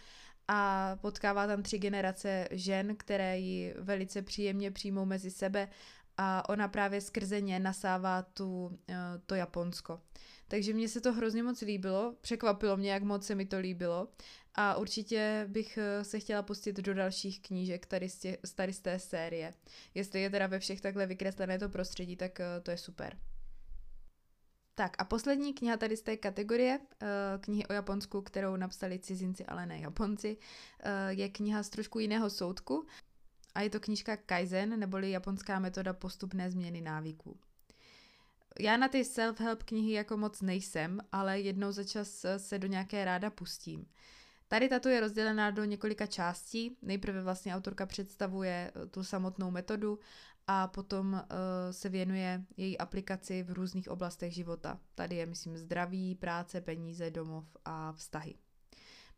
a 0.48 0.90
potkává 1.00 1.46
tam 1.46 1.62
tři 1.62 1.78
generace 1.78 2.48
žen, 2.50 2.96
které 2.96 3.38
ji 3.38 3.74
velice 3.78 4.22
příjemně 4.22 4.70
přijmou 4.70 5.04
mezi 5.04 5.30
sebe 5.30 5.68
a 6.16 6.48
ona 6.48 6.68
právě 6.68 7.00
skrze 7.00 7.40
ně 7.40 7.58
nasává 7.58 8.22
tu, 8.22 8.78
eh, 8.88 8.94
to 9.26 9.34
Japonsko. 9.34 10.00
Takže 10.48 10.72
mně 10.72 10.88
se 10.88 11.00
to 11.00 11.12
hrozně 11.12 11.42
moc 11.42 11.60
líbilo, 11.60 12.14
překvapilo 12.20 12.76
mě, 12.76 12.92
jak 12.92 13.02
moc 13.02 13.26
se 13.26 13.34
mi 13.34 13.46
to 13.46 13.58
líbilo 13.58 14.08
a 14.54 14.76
určitě 14.76 15.46
bych 15.48 15.78
eh, 15.78 16.04
se 16.04 16.20
chtěla 16.20 16.42
pustit 16.42 16.76
do 16.76 16.94
dalších 16.94 17.42
knížek 17.42 17.86
tady 17.86 18.08
z, 18.08 18.18
tě, 18.18 18.38
tady 18.54 18.72
z 18.72 18.80
té 18.80 18.98
série. 18.98 19.54
Jestli 19.94 20.22
je 20.22 20.30
teda 20.30 20.46
ve 20.46 20.58
všech 20.58 20.80
takhle 20.80 21.06
vykreslené 21.06 21.58
to 21.58 21.68
prostředí, 21.68 22.16
tak 22.16 22.40
to 22.62 22.70
je 22.70 22.78
super. 22.78 23.16
Tak 24.82 24.96
a 24.98 25.04
poslední 25.04 25.54
kniha 25.54 25.76
tady 25.76 25.96
z 25.96 26.02
té 26.02 26.16
kategorie, 26.16 26.78
uh, 26.78 27.08
knihy 27.40 27.66
o 27.66 27.72
Japonsku, 27.72 28.22
kterou 28.22 28.56
napsali 28.56 28.98
cizinci, 28.98 29.46
ale 29.46 29.66
ne 29.66 29.78
Japonci, 29.78 30.36
uh, 30.36 31.18
je 31.18 31.28
kniha 31.28 31.62
z 31.62 31.68
trošku 31.68 31.98
jiného 31.98 32.30
soudku 32.30 32.86
a 33.54 33.60
je 33.60 33.70
to 33.70 33.80
knižka 33.80 34.16
Kaizen, 34.16 34.78
neboli 34.78 35.10
japonská 35.10 35.58
metoda 35.58 35.92
postupné 35.92 36.50
změny 36.50 36.80
návyků. 36.80 37.38
Já 38.60 38.76
na 38.76 38.88
ty 38.88 39.02
self-help 39.02 39.56
knihy 39.64 39.92
jako 39.92 40.16
moc 40.16 40.40
nejsem, 40.40 41.00
ale 41.12 41.40
jednou 41.40 41.72
za 41.72 41.84
čas 41.84 42.24
eh, 42.24 42.38
se 42.38 42.58
do 42.58 42.66
nějaké 42.66 43.04
ráda 43.04 43.30
pustím. 43.30 43.86
Tady 44.48 44.68
tato 44.68 44.88
je 44.88 45.00
rozdělená 45.00 45.50
do 45.50 45.64
několika 45.64 46.06
částí. 46.06 46.76
Nejprve 46.82 47.22
vlastně 47.22 47.54
autorka 47.54 47.86
představuje 47.86 48.72
tu 48.90 49.04
samotnou 49.04 49.50
metodu 49.50 49.98
a 50.46 50.68
potom 50.68 51.12
uh, 51.12 51.20
se 51.70 51.88
věnuje 51.88 52.44
její 52.56 52.78
aplikaci 52.78 53.42
v 53.42 53.50
různých 53.50 53.88
oblastech 53.88 54.32
života. 54.32 54.80
Tady 54.94 55.16
je, 55.16 55.26
myslím, 55.26 55.56
zdraví, 55.56 56.14
práce, 56.14 56.60
peníze, 56.60 57.10
domov 57.10 57.44
a 57.64 57.92
vztahy. 57.92 58.34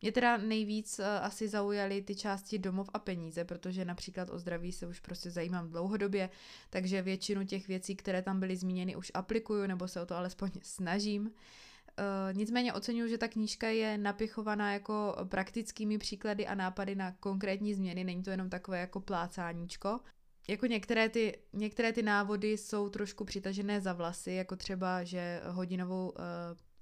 Mě 0.02 0.12
teda 0.12 0.37
nejvíc 0.37 0.99
uh, 0.99 1.04
asi 1.07 1.49
zaujaly 1.49 2.02
ty 2.02 2.14
části 2.14 2.59
domov 2.59 2.90
a 2.95 2.99
peníze, 2.99 3.45
protože 3.45 3.85
například 3.85 4.31
o 4.31 4.38
zdraví 4.38 4.73
se 4.73 4.87
už 4.87 5.00
prostě 5.00 5.31
zajímám 5.31 5.71
dlouhodobě, 5.71 6.31
takže 6.71 7.02
většinu 7.02 7.45
těch 7.45 7.69
věcí, 7.69 7.97
které 7.97 8.23
tam 8.23 8.40
byly 8.40 8.57
zmíněny, 8.57 8.97
už 8.97 9.11
aplikuju, 9.14 9.66
nebo 9.66 9.88
se 9.88 10.00
o 10.00 10.07
to 10.07 10.16
alespoň 10.16 10.50
snažím. 10.62 11.23
Uh, 11.26 12.37
nicméně 12.37 12.73
oceňuji, 12.73 13.11
že 13.11 13.19
ta 13.19 13.28
knížka 13.28 13.69
je 13.69 13.99
napichovaná 13.99 14.73
jako 14.73 15.16
praktickými 15.25 15.99
příklady 15.99 16.47
a 16.47 16.54
nápady 16.54 16.95
na 16.95 17.12
konkrétní 17.12 17.75
změny, 17.75 18.04
není 18.04 18.23
to 18.23 18.31
jenom 18.31 18.50
takové 18.50 18.81
jako 18.81 19.00
plácáníčko. 19.00 20.00
Jako 20.48 20.66
některé 20.66 21.08
ty, 21.08 21.38
některé 21.52 21.92
ty 21.92 22.02
návody 22.02 22.58
jsou 22.58 22.88
trošku 22.88 23.24
přitažené 23.24 23.80
za 23.80 23.92
vlasy, 23.92 24.32
jako 24.32 24.56
třeba, 24.56 25.04
že 25.04 25.40
hodinovou 25.44 26.08
uh, 26.08 26.14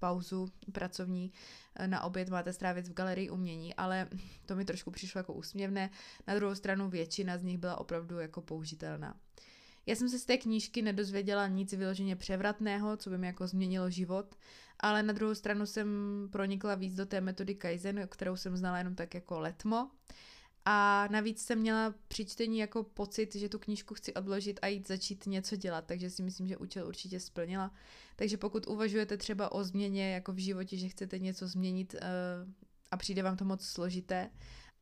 pauzu 0.02 0.49
pracovní 0.73 1.33
eh, 1.76 1.88
na 1.88 2.02
oběd 2.02 2.28
máte 2.28 2.52
strávit 2.52 2.88
v 2.88 2.92
galerii 2.92 3.31
umění, 3.31 3.75
ale 3.75 4.09
to 4.47 4.57
mi 4.57 4.64
trošku 4.64 4.90
přišlo 4.90 5.19
jako 5.19 5.33
úsměvné. 5.33 5.90
Na 6.26 6.35
druhou 6.35 6.54
stranu 6.54 6.90
většina 6.90 7.38
z 7.38 7.42
nich 7.42 7.59
byla 7.59 7.81
opravdu 7.81 8.19
jako 8.19 8.40
použitelná. 8.40 9.16
Já 9.87 9.97
jsem 9.97 10.09
se 10.09 10.19
z 10.19 10.25
té 10.25 10.38
knížky 10.38 10.83
nedozvěděla 10.83 11.49
nic 11.49 11.73
vyloženě 11.73 12.16
převratného, 12.16 12.97
co 12.97 13.11
by 13.11 13.19
mi 13.19 13.26
jako 13.26 13.47
změnilo 13.47 13.90
život, 13.90 14.35
ale 14.81 15.02
na 15.02 15.12
druhou 15.12 15.35
stranu 15.35 15.66
jsem 15.66 15.88
pronikla 16.33 16.75
víc 16.75 16.95
do 16.95 17.07
té 17.07 17.21
metody 17.21 17.54
Kaizen, 17.54 18.09
kterou 18.09 18.37
jsem 18.37 18.57
znala 18.57 18.78
jenom 18.78 18.95
tak 18.95 19.14
jako 19.14 19.40
letmo. 19.40 19.90
A 20.64 21.09
navíc 21.11 21.42
jsem 21.42 21.59
měla 21.59 21.95
při 22.09 22.25
čtení 22.26 22.59
jako 22.59 22.83
pocit, 22.83 23.35
že 23.35 23.49
tu 23.49 23.59
knížku 23.59 23.95
chci 23.95 24.14
odložit 24.14 24.59
a 24.62 24.66
jít 24.66 24.88
začít 24.88 25.26
něco 25.26 25.57
dělat, 25.57 25.85
takže 25.87 26.11
si 26.11 26.23
myslím, 26.23 26.47
že 26.47 26.57
účel 26.57 26.87
určitě 26.88 27.21
splnila. 27.21 27.75
Takže 28.16 28.37
pokud 28.37 28.66
uvažujete 28.66 29.16
třeba 29.16 29.52
o 29.52 29.64
změně 29.64 30.14
jako 30.14 30.33
v 30.33 30.38
životě, 30.38 30.76
že 30.76 30.88
chcete 30.88 31.19
něco 31.19 31.49
změnit 31.49 31.95
uh, 31.95 32.00
a 32.90 32.97
přijde 32.97 33.23
vám 33.23 33.37
to 33.37 33.45
moc 33.45 33.64
složité, 33.64 34.31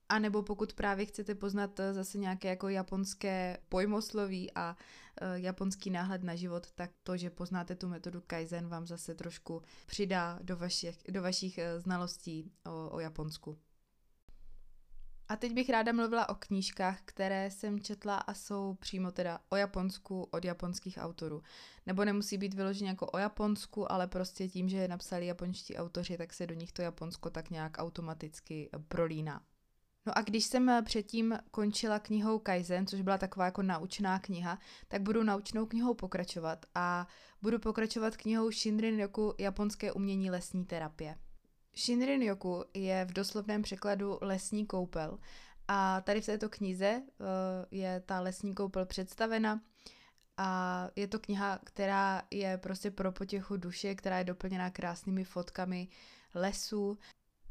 a 0.09 0.19
nebo 0.19 0.43
pokud 0.43 0.73
právě 0.73 1.07
chcete 1.07 1.35
poznat 1.35 1.81
eh, 1.81 1.95
zase 1.95 2.19
nějaké 2.19 2.49
jako 2.49 2.69
japonské 2.69 3.59
pojmosloví 3.69 4.51
a 4.55 4.77
uh, 5.23 5.35
japonský 5.35 5.91
náhled 5.91 6.25
na 6.25 6.35
život, 6.35 6.73
tak 6.75 6.91
to, 7.03 7.17
že 7.17 7.31
poznáte 7.31 7.75
tu 7.75 7.89
metodu 7.89 8.23
Kaizen, 8.27 8.69
vám 8.69 8.87
zase 8.87 9.15
trošku 9.15 9.63
přidá 9.87 10.39
do 10.43 10.57
vašich, 10.57 10.99
do 11.09 11.23
vašich 11.23 11.59
znalostí 11.79 12.53
o, 12.67 12.91
o 12.91 13.01
Japonsku. 13.01 13.59
A 15.31 15.37
teď 15.37 15.53
bych 15.53 15.71
ráda 15.71 15.93
mluvila 15.93 16.29
o 16.29 16.35
knížkách, 16.35 16.99
které 17.05 17.51
jsem 17.51 17.81
četla 17.81 18.17
a 18.17 18.35
jsou 18.35 18.75
přímo 18.75 19.11
teda 19.11 19.39
o 19.49 19.57
Japonsku 19.57 20.23
od 20.31 20.45
japonských 20.45 20.99
autorů. 21.01 21.43
Nebo 21.87 22.05
nemusí 22.05 22.39
být 22.39 22.55
vyloženě 22.55 22.91
jako 22.91 23.07
o 23.07 23.19
Japonsku, 23.19 23.93
ale 23.93 24.07
prostě 24.07 24.49
tím, 24.49 24.69
že 24.69 24.77
je 24.77 24.89
napsali 24.89 25.27
japonští 25.27 25.77
autoři, 25.77 26.17
tak 26.17 26.33
se 26.33 26.47
do 26.47 26.55
nich 26.55 26.73
to 26.73 26.83
Japonsko 26.83 27.31
tak 27.31 27.51
nějak 27.51 27.73
automaticky 27.79 28.71
prolíná. 28.89 29.43
No 30.07 30.19
a 30.19 30.23
když 30.23 30.45
jsem 30.45 30.71
předtím 30.85 31.39
končila 31.51 31.99
knihou 31.99 32.39
Kaizen, 32.39 32.87
což 32.87 33.01
byla 33.01 33.19
taková 33.19 33.45
jako 33.45 33.63
naučná 33.63 34.19
kniha, 34.19 34.59
tak 34.89 35.03
budu 35.03 35.23
naučnou 35.23 35.67
knihou 35.67 35.95
pokračovat 35.95 36.67
a 36.75 37.07
budu 37.43 37.59
pokračovat 37.59 38.17
knihou 38.17 38.51
Shinrin 38.51 39.01
Yoku 39.01 39.35
Japonské 39.39 39.93
umění 39.93 40.31
lesní 40.31 40.65
terapie. 40.65 41.17
Shinrin 41.77 42.23
Yoku 42.23 42.65
je 42.75 43.05
v 43.05 43.13
doslovném 43.13 43.63
překladu 43.63 44.19
lesní 44.21 44.67
koupel. 44.67 45.19
A 45.69 46.01
tady 46.01 46.21
v 46.21 46.27
této 46.27 46.49
knize 46.49 47.03
uh, 47.03 47.27
je 47.71 48.03
ta 48.07 48.21
lesní 48.21 48.55
koupel 48.55 48.87
představena 48.87 49.61
a 50.37 50.89
je 50.97 51.07
to 51.07 51.19
kniha, 51.19 51.59
která 51.65 52.23
je 52.31 52.59
prostě 52.59 52.91
pro 52.91 53.13
potěchu 53.13 53.57
duše, 53.57 53.95
která 53.95 54.19
je 54.19 54.25
doplněná 54.25 54.71
krásnými 54.71 55.25
fotkami 55.25 55.89
lesů. 56.35 56.99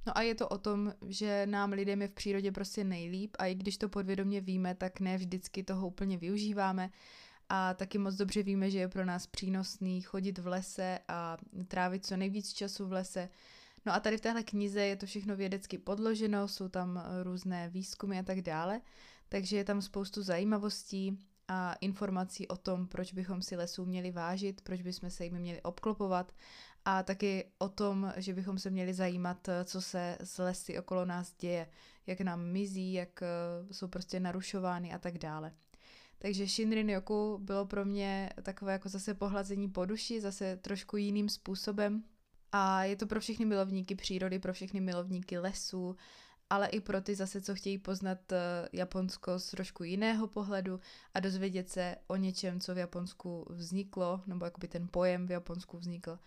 No 0.07 0.17
a 0.17 0.21
je 0.21 0.35
to 0.35 0.47
o 0.47 0.57
tom, 0.57 0.93
že 1.07 1.45
nám 1.45 1.71
lidem 1.71 2.01
je 2.01 2.07
v 2.07 2.13
přírodě 2.13 2.51
prostě 2.51 2.83
nejlíp 2.83 3.35
a 3.39 3.45
i 3.45 3.55
když 3.55 3.77
to 3.77 3.89
podvědomě 3.89 4.41
víme, 4.41 4.75
tak 4.75 4.99
ne 4.99 5.17
vždycky 5.17 5.63
toho 5.63 5.87
úplně 5.87 6.17
využíváme. 6.17 6.89
A 7.49 7.73
taky 7.73 7.97
moc 7.97 8.15
dobře 8.15 8.43
víme, 8.43 8.71
že 8.71 8.79
je 8.79 8.87
pro 8.87 9.05
nás 9.05 9.27
přínosný 9.27 10.01
chodit 10.01 10.39
v 10.39 10.47
lese 10.47 10.99
a 11.07 11.37
trávit 11.67 12.05
co 12.05 12.17
nejvíc 12.17 12.53
času 12.53 12.87
v 12.87 12.91
lese, 12.91 13.29
No 13.85 13.93
a 13.93 13.99
tady 13.99 14.17
v 14.17 14.21
téhle 14.21 14.43
knize 14.43 14.81
je 14.81 14.95
to 14.95 15.05
všechno 15.05 15.35
vědecky 15.35 15.77
podloženo, 15.77 16.47
jsou 16.47 16.69
tam 16.69 16.97
eh, 16.97 17.23
různé 17.23 17.69
výzkumy 17.69 18.19
a 18.19 18.23
tak 18.23 18.41
dále, 18.41 18.81
takže 19.29 19.57
je 19.57 19.63
tam 19.63 19.81
spoustu 19.81 20.23
zajímavostí 20.23 21.19
a 21.47 21.73
informací 21.73 22.47
o 22.47 22.57
tom, 22.57 22.87
proč 22.87 23.13
bychom 23.13 23.41
si 23.41 23.55
lesů 23.55 23.85
měli 23.85 24.11
vážit, 24.11 24.61
proč 24.61 24.81
bychom 24.81 25.09
se 25.09 25.23
jimi 25.23 25.39
měli 25.39 25.61
obklopovat 25.61 26.31
a 26.85 27.03
taky 27.03 27.45
o 27.57 27.69
tom, 27.69 28.13
že 28.17 28.33
bychom 28.33 28.59
se 28.59 28.69
měli 28.69 28.93
zajímat, 28.93 29.49
eh, 29.49 29.65
co 29.65 29.81
se 29.81 30.17
s 30.23 30.37
lesy 30.37 30.79
okolo 30.79 31.05
nás 31.05 31.33
děje, 31.39 31.69
jak 32.07 32.21
nám 32.21 32.45
mizí, 32.45 32.93
jak 32.93 33.23
eh, 33.23 33.27
jsou 33.73 33.87
prostě 33.87 34.19
narušovány 34.19 34.93
a 34.93 34.97
tak 34.99 35.17
dále. 35.17 35.51
Takže 36.19 36.47
Shinrin 36.47 36.89
Yoku 36.89 37.37
bylo 37.41 37.65
pro 37.65 37.85
mě 37.85 38.29
takové 38.43 38.71
jako 38.71 38.89
zase 38.89 39.13
pohlazení 39.13 39.69
po 39.69 39.85
duši, 39.85 40.21
zase 40.21 40.57
trošku 40.57 40.97
jiným 40.97 41.29
způsobem, 41.29 42.03
a 42.51 42.83
je 42.83 42.95
to 42.95 43.07
pro 43.07 43.19
všechny 43.19 43.45
milovníky 43.45 43.95
přírody, 43.95 44.39
pro 44.39 44.53
všechny 44.53 44.79
milovníky 44.79 45.37
lesů, 45.37 45.95
ale 46.49 46.67
i 46.67 46.79
pro 46.81 47.01
ty 47.01 47.15
zase, 47.15 47.41
co 47.41 47.55
chtějí 47.55 47.77
poznat 47.77 48.31
eh, 48.31 48.69
Japonsko 48.73 49.39
z 49.39 49.51
trošku 49.51 49.83
jiného 49.83 50.27
pohledu 50.27 50.79
a 51.13 51.19
dozvědět 51.19 51.69
se 51.69 51.95
o 52.07 52.15
něčem, 52.15 52.59
co 52.59 52.75
v 52.75 52.77
Japonsku 52.77 53.45
vzniklo, 53.49 54.21
nebo 54.27 54.45
jakoby 54.45 54.67
ten 54.67 54.87
pojem 54.91 55.27
v 55.27 55.31
Japonsku 55.31 55.77
vznikl 55.77 56.19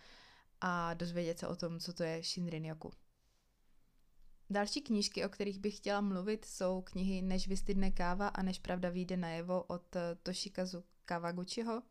a 0.61 0.93
dozvědět 0.93 1.39
se 1.39 1.47
o 1.47 1.55
tom, 1.55 1.79
co 1.79 1.93
to 1.93 2.03
je 2.03 2.21
Shinrin-yoku. 2.21 2.91
Další 4.49 4.81
knížky, 4.81 5.25
o 5.25 5.29
kterých 5.29 5.59
bych 5.59 5.77
chtěla 5.77 6.01
mluvit, 6.01 6.45
jsou 6.45 6.81
knihy 6.81 7.21
Než 7.21 7.47
vystydne 7.47 7.91
káva 7.91 8.27
a 8.27 8.41
Než 8.41 8.59
pravda 8.59 8.89
vyjde 8.89 9.17
najevo 9.17 9.63
od 9.63 9.95
eh, 9.95 9.99
Toshikazu 10.23 10.83
Kawaguchiho. 11.05 11.81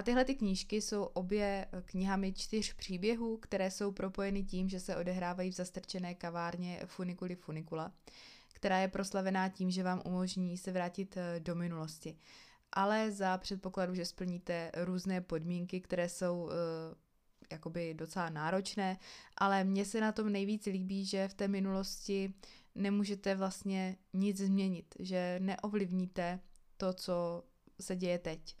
A 0.00 0.02
tyhle 0.02 0.24
ty 0.24 0.34
knížky 0.34 0.80
jsou 0.80 1.02
obě 1.02 1.66
knihami 1.84 2.32
čtyř 2.32 2.72
příběhů, 2.72 3.36
které 3.36 3.70
jsou 3.70 3.92
propojeny 3.92 4.44
tím, 4.44 4.68
že 4.68 4.80
se 4.80 4.96
odehrávají 4.96 5.50
v 5.50 5.54
zastrčené 5.54 6.14
kavárně 6.14 6.80
Funiculi 6.86 7.34
Funicula, 7.34 7.92
která 8.52 8.78
je 8.78 8.88
proslavená 8.88 9.48
tím, 9.48 9.70
že 9.70 9.82
vám 9.82 10.02
umožní 10.04 10.58
se 10.58 10.72
vrátit 10.72 11.16
eh, 11.16 11.40
do 11.40 11.54
minulosti. 11.54 12.16
Ale 12.72 13.10
za 13.10 13.38
předpokladu, 13.38 13.94
že 13.94 14.04
splníte 14.04 14.70
různé 14.74 15.20
podmínky, 15.20 15.80
které 15.80 16.08
jsou 16.08 16.42
uh, 16.42 16.50
jakoby 17.50 17.94
docela 17.94 18.30
náročné, 18.30 18.98
ale 19.36 19.64
mně 19.64 19.84
se 19.84 20.00
na 20.00 20.12
tom 20.12 20.32
nejvíc 20.32 20.66
líbí, 20.66 21.04
že 21.06 21.28
v 21.28 21.34
té 21.34 21.48
minulosti 21.48 22.34
nemůžete 22.74 23.34
vlastně 23.34 23.96
nic 24.12 24.38
změnit, 24.38 24.94
že 24.98 25.36
neovlivníte 25.42 26.40
to, 26.76 26.92
co 26.92 27.44
se 27.80 27.96
děje 27.96 28.18
teď 28.18 28.59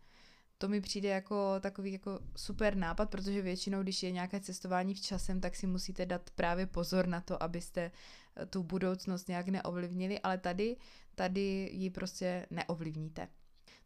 to 0.60 0.68
mi 0.68 0.80
přijde 0.80 1.08
jako 1.08 1.60
takový 1.60 1.92
jako 1.92 2.18
super 2.36 2.76
nápad, 2.76 3.10
protože 3.10 3.42
většinou, 3.42 3.82
když 3.82 4.02
je 4.02 4.10
nějaké 4.10 4.40
cestování 4.40 4.94
v 4.94 5.00
časem, 5.00 5.40
tak 5.40 5.56
si 5.56 5.66
musíte 5.66 6.06
dát 6.06 6.30
právě 6.30 6.66
pozor 6.66 7.06
na 7.06 7.20
to, 7.20 7.42
abyste 7.42 7.90
eh, 8.36 8.46
tu 8.46 8.62
budoucnost 8.62 9.28
nějak 9.28 9.48
neovlivnili, 9.48 10.20
ale 10.20 10.38
tady, 10.38 10.76
tady 11.14 11.70
ji 11.72 11.90
prostě 11.90 12.46
neovlivníte. 12.50 13.28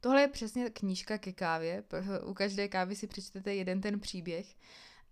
Tohle 0.01 0.21
je 0.21 0.29
přesně 0.29 0.71
knížka 0.71 1.19
ke 1.19 1.33
kávě. 1.33 1.85
U 2.27 2.35
každé 2.35 2.69
kávy 2.69 2.97
si 2.97 3.07
přečtete 3.07 3.55
jeden 3.55 3.81
ten 3.81 4.01
příběh 4.01 4.47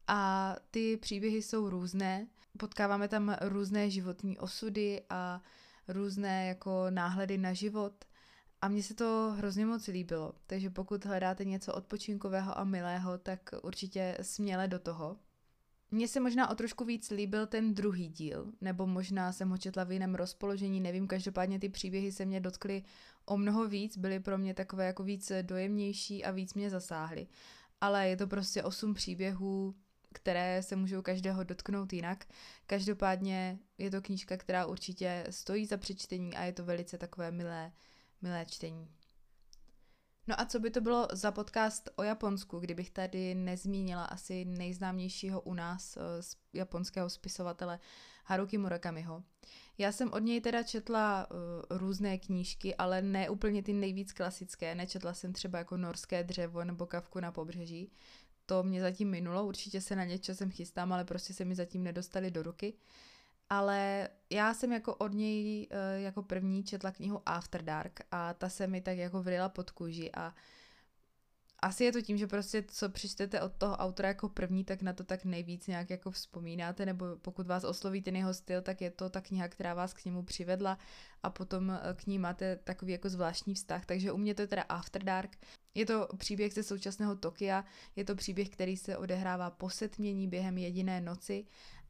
a 0.09 0.57
ty 0.71 0.97
příběhy 0.97 1.43
jsou 1.43 1.71
různé. 1.71 2.27
Potkáváme 2.59 3.09
tam 3.09 3.37
různé 3.41 3.91
životní 3.91 4.39
osudy 4.39 5.03
a 5.11 5.43
různé 5.89 6.47
jako 6.47 6.87
náhledy 6.91 7.39
na 7.39 7.53
život. 7.53 8.05
A 8.63 8.69
mně 8.69 8.83
se 8.83 8.95
to 8.95 9.35
hrozně 9.37 9.67
moc 9.67 9.87
líbilo, 9.87 10.33
takže 10.47 10.71
pokud 10.71 11.05
hledáte 11.05 11.45
něco 11.45 11.75
odpočinkového 11.75 12.59
a 12.59 12.65
milého, 12.65 13.19
tak 13.19 13.51
určitě 13.63 14.19
směle 14.21 14.69
do 14.69 14.79
toho. 14.79 15.17
Mně 15.91 16.09
se 16.09 16.21
možná 16.21 16.51
o 16.51 16.55
trošku 16.55 16.85
víc 16.85 17.11
líbil 17.11 17.47
ten 17.47 17.75
druhý 17.75 18.09
díl, 18.09 18.53
nebo 18.61 18.87
možná 18.87 19.33
jsem 19.33 19.51
ho 19.51 19.59
četla 19.59 19.85
v 19.85 19.93
jiném 19.93 20.15
rozpoložení, 20.15 20.81
nevím, 20.81 21.07
každopádně 21.07 21.59
ty 21.59 21.69
příběhy 21.69 22.13
se 22.13 22.25
mě 22.25 22.41
dotkly 22.41 22.83
o 23.27 23.37
mnoho 23.37 23.69
víc, 23.69 23.99
byly 23.99 24.21
pro 24.21 24.39
mě 24.39 24.55
takové 24.55 24.87
jako 24.87 25.03
víc 25.03 25.33
dojemnější 25.43 26.25
a 26.25 26.31
víc 26.31 26.55
mě 26.55 26.71
zasáhly. 26.71 27.27
Ale 27.81 28.09
je 28.09 28.17
to 28.17 28.27
prostě 28.27 28.63
osm 28.63 28.95
příběhů, 28.95 29.75
které 30.13 30.63
se 30.63 30.77
můžou 30.77 31.03
každého 31.03 31.45
dotknout 31.45 31.93
jinak. 31.93 32.25
Každopádně 32.67 33.59
je 33.79 33.91
to 33.91 34.03
knížka, 34.03 34.37
která 34.37 34.67
určitě 34.67 35.27
stojí 35.31 35.67
za 35.67 35.77
přečtení 35.77 36.35
a 36.35 36.45
je 36.45 36.53
to 36.53 36.65
velice 36.65 36.99
takové 36.99 37.31
milé, 37.31 37.73
milé 38.23 38.47
čtení. 38.47 38.89
No 40.27 40.41
a 40.41 40.45
co 40.45 40.61
by 40.61 40.71
to 40.71 40.81
bylo 40.81 41.09
za 41.13 41.33
podcast 41.33 41.91
o 41.97 42.03
Japonsku, 42.03 42.59
kdybych 42.59 42.91
tady 42.91 43.35
nezmínila 43.35 44.05
asi 44.05 44.45
nejznámějšího 44.45 45.41
u 45.41 45.55
nás 45.55 45.97
eh, 45.97 46.01
japonského 46.53 47.11
spisovatele 47.11 47.79
Haruki 48.25 48.59
Murakamiho. 48.59 49.23
Já 49.79 49.93
jsem 49.93 50.13
od 50.13 50.19
něj 50.19 50.41
teda 50.41 50.63
četla 50.63 51.31
uh, 51.31 51.79
různé 51.79 52.19
knížky, 52.19 52.75
ale 52.75 53.03
ne 53.03 53.31
úplně 53.31 53.63
ty 53.63 53.73
nejvíc 53.73 54.13
klasické. 54.13 54.75
Nečetla 54.75 55.15
jsem 55.15 55.33
třeba 55.33 55.59
jako 55.59 55.77
Norské 55.77 56.25
dřevo 56.25 56.65
nebo 56.65 56.87
Kavku 56.87 57.21
na 57.21 57.33
pobřeží. 57.33 57.93
To 58.47 58.63
mě 58.63 58.81
zatím 58.81 59.11
minulo, 59.11 59.47
určitě 59.47 59.81
se 59.81 59.97
na 59.97 60.05
ně 60.05 60.19
časem 60.19 60.51
chystám, 60.51 60.93
ale 60.93 61.05
prostě 61.05 61.35
se 61.35 61.45
mi 61.45 61.55
zatím 61.55 61.83
nedostali 61.83 62.31
do 62.31 62.43
ruky. 62.43 62.73
Uh, 62.73 62.81
ale 63.53 64.09
já 64.31 64.55
jsem 64.55 64.73
jako 64.73 64.95
od 64.95 65.13
něj 65.13 65.69
eh, 65.71 66.01
jako 66.01 66.23
první 66.23 66.65
četla 66.65 66.91
knihu 66.91 67.23
After 67.27 67.63
Dark 67.63 68.01
a 68.11 68.35
ta 68.35 68.49
se 68.49 68.67
mi 68.67 68.81
tak 68.81 68.99
jako 68.99 69.23
vryla 69.23 69.49
pod 69.49 69.71
kůži 69.71 70.11
a 70.13 70.35
asi 71.59 71.85
je 71.85 71.93
to 71.93 72.03
tím, 72.03 72.19
že 72.19 72.27
prostě 72.27 72.65
co 72.69 72.89
přečtete 72.89 73.41
od 73.41 73.53
toho 73.53 73.77
autora 73.77 74.09
jako 74.09 74.29
první, 74.29 74.65
tak 74.65 74.83
na 74.83 74.93
to 74.93 75.05
tak 75.05 75.25
nejvíc 75.25 75.67
nějak 75.67 75.91
jako 75.91 76.11
vzpomínáte, 76.11 76.87
nebo 76.87 77.05
pokud 77.17 77.47
vás 77.47 77.65
osloví 77.65 78.03
ten 78.03 78.17
jeho 78.17 78.35
styl, 78.35 78.63
tak 78.63 78.81
je 78.81 78.91
to 78.91 79.11
ta 79.11 79.21
kniha, 79.21 79.49
která 79.49 79.75
vás 79.75 79.95
k 79.95 80.05
němu 80.05 80.23
přivedla 80.23 80.79
a 81.23 81.31
potom 81.31 81.71
eh, 81.71 81.95
k 81.95 82.07
ní 82.07 82.19
máte 82.19 82.57
takový 82.57 82.93
jako 82.93 83.09
zvláštní 83.09 83.55
vztah. 83.55 83.87
Takže 83.87 84.13
u 84.13 84.17
mě 84.17 84.35
to 84.35 84.43
je 84.43 84.49
teda 84.49 84.63
After 84.63 85.05
Dark. 85.05 85.37
Je 85.75 85.87
to 85.87 86.09
příběh 86.17 86.53
ze 86.53 86.63
současného 86.63 87.17
Tokia, 87.17 87.65
je 87.97 88.05
to 88.05 88.15
příběh, 88.15 88.49
který 88.49 88.77
se 88.77 88.97
odehrává 88.97 89.51
po 89.51 89.71
setmění 89.71 90.29
během 90.29 90.59
jediné 90.59 91.01
noci 91.01 91.45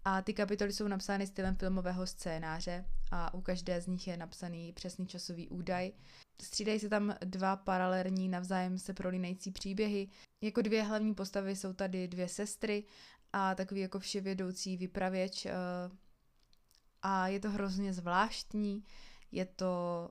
a 0.05 0.23
ty 0.23 0.35
kapitoly 0.35 0.73
jsou 0.73 0.89
napsány 0.89 1.27
stylem 1.27 1.57
filmového 1.57 2.07
scénáře 2.07 2.85
a 3.11 3.35
u 3.35 3.41
každé 3.41 3.81
z 3.81 3.87
nich 3.87 4.09
je 4.09 4.17
napsaný 4.17 4.73
přesný 4.73 5.07
časový 5.07 5.49
údaj. 5.49 5.93
Střídají 6.43 6.79
se 6.79 6.89
tam 6.89 7.15
dva 7.25 7.57
paralelní 7.57 8.29
navzájem 8.29 8.79
se 8.79 8.95
prolínající 8.95 9.51
příběhy. 9.51 10.09
Jako 10.41 10.63
dvě 10.63 10.83
hlavní 10.83 11.15
postavy 11.15 11.57
jsou 11.57 11.73
tady 11.73 12.09
dvě 12.09 12.29
sestry 12.29 12.85
a 13.33 13.55
takový 13.55 13.81
jako 13.81 13.99
vševědoucí 13.99 14.77
vypravěč 14.77 15.47
eh, 15.47 15.53
a 17.03 17.29
je 17.29 17.41
to 17.41 17.51
hrozně 17.51 17.93
zvláštní, 17.93 18.85
je 19.33 19.45
to 19.45 20.09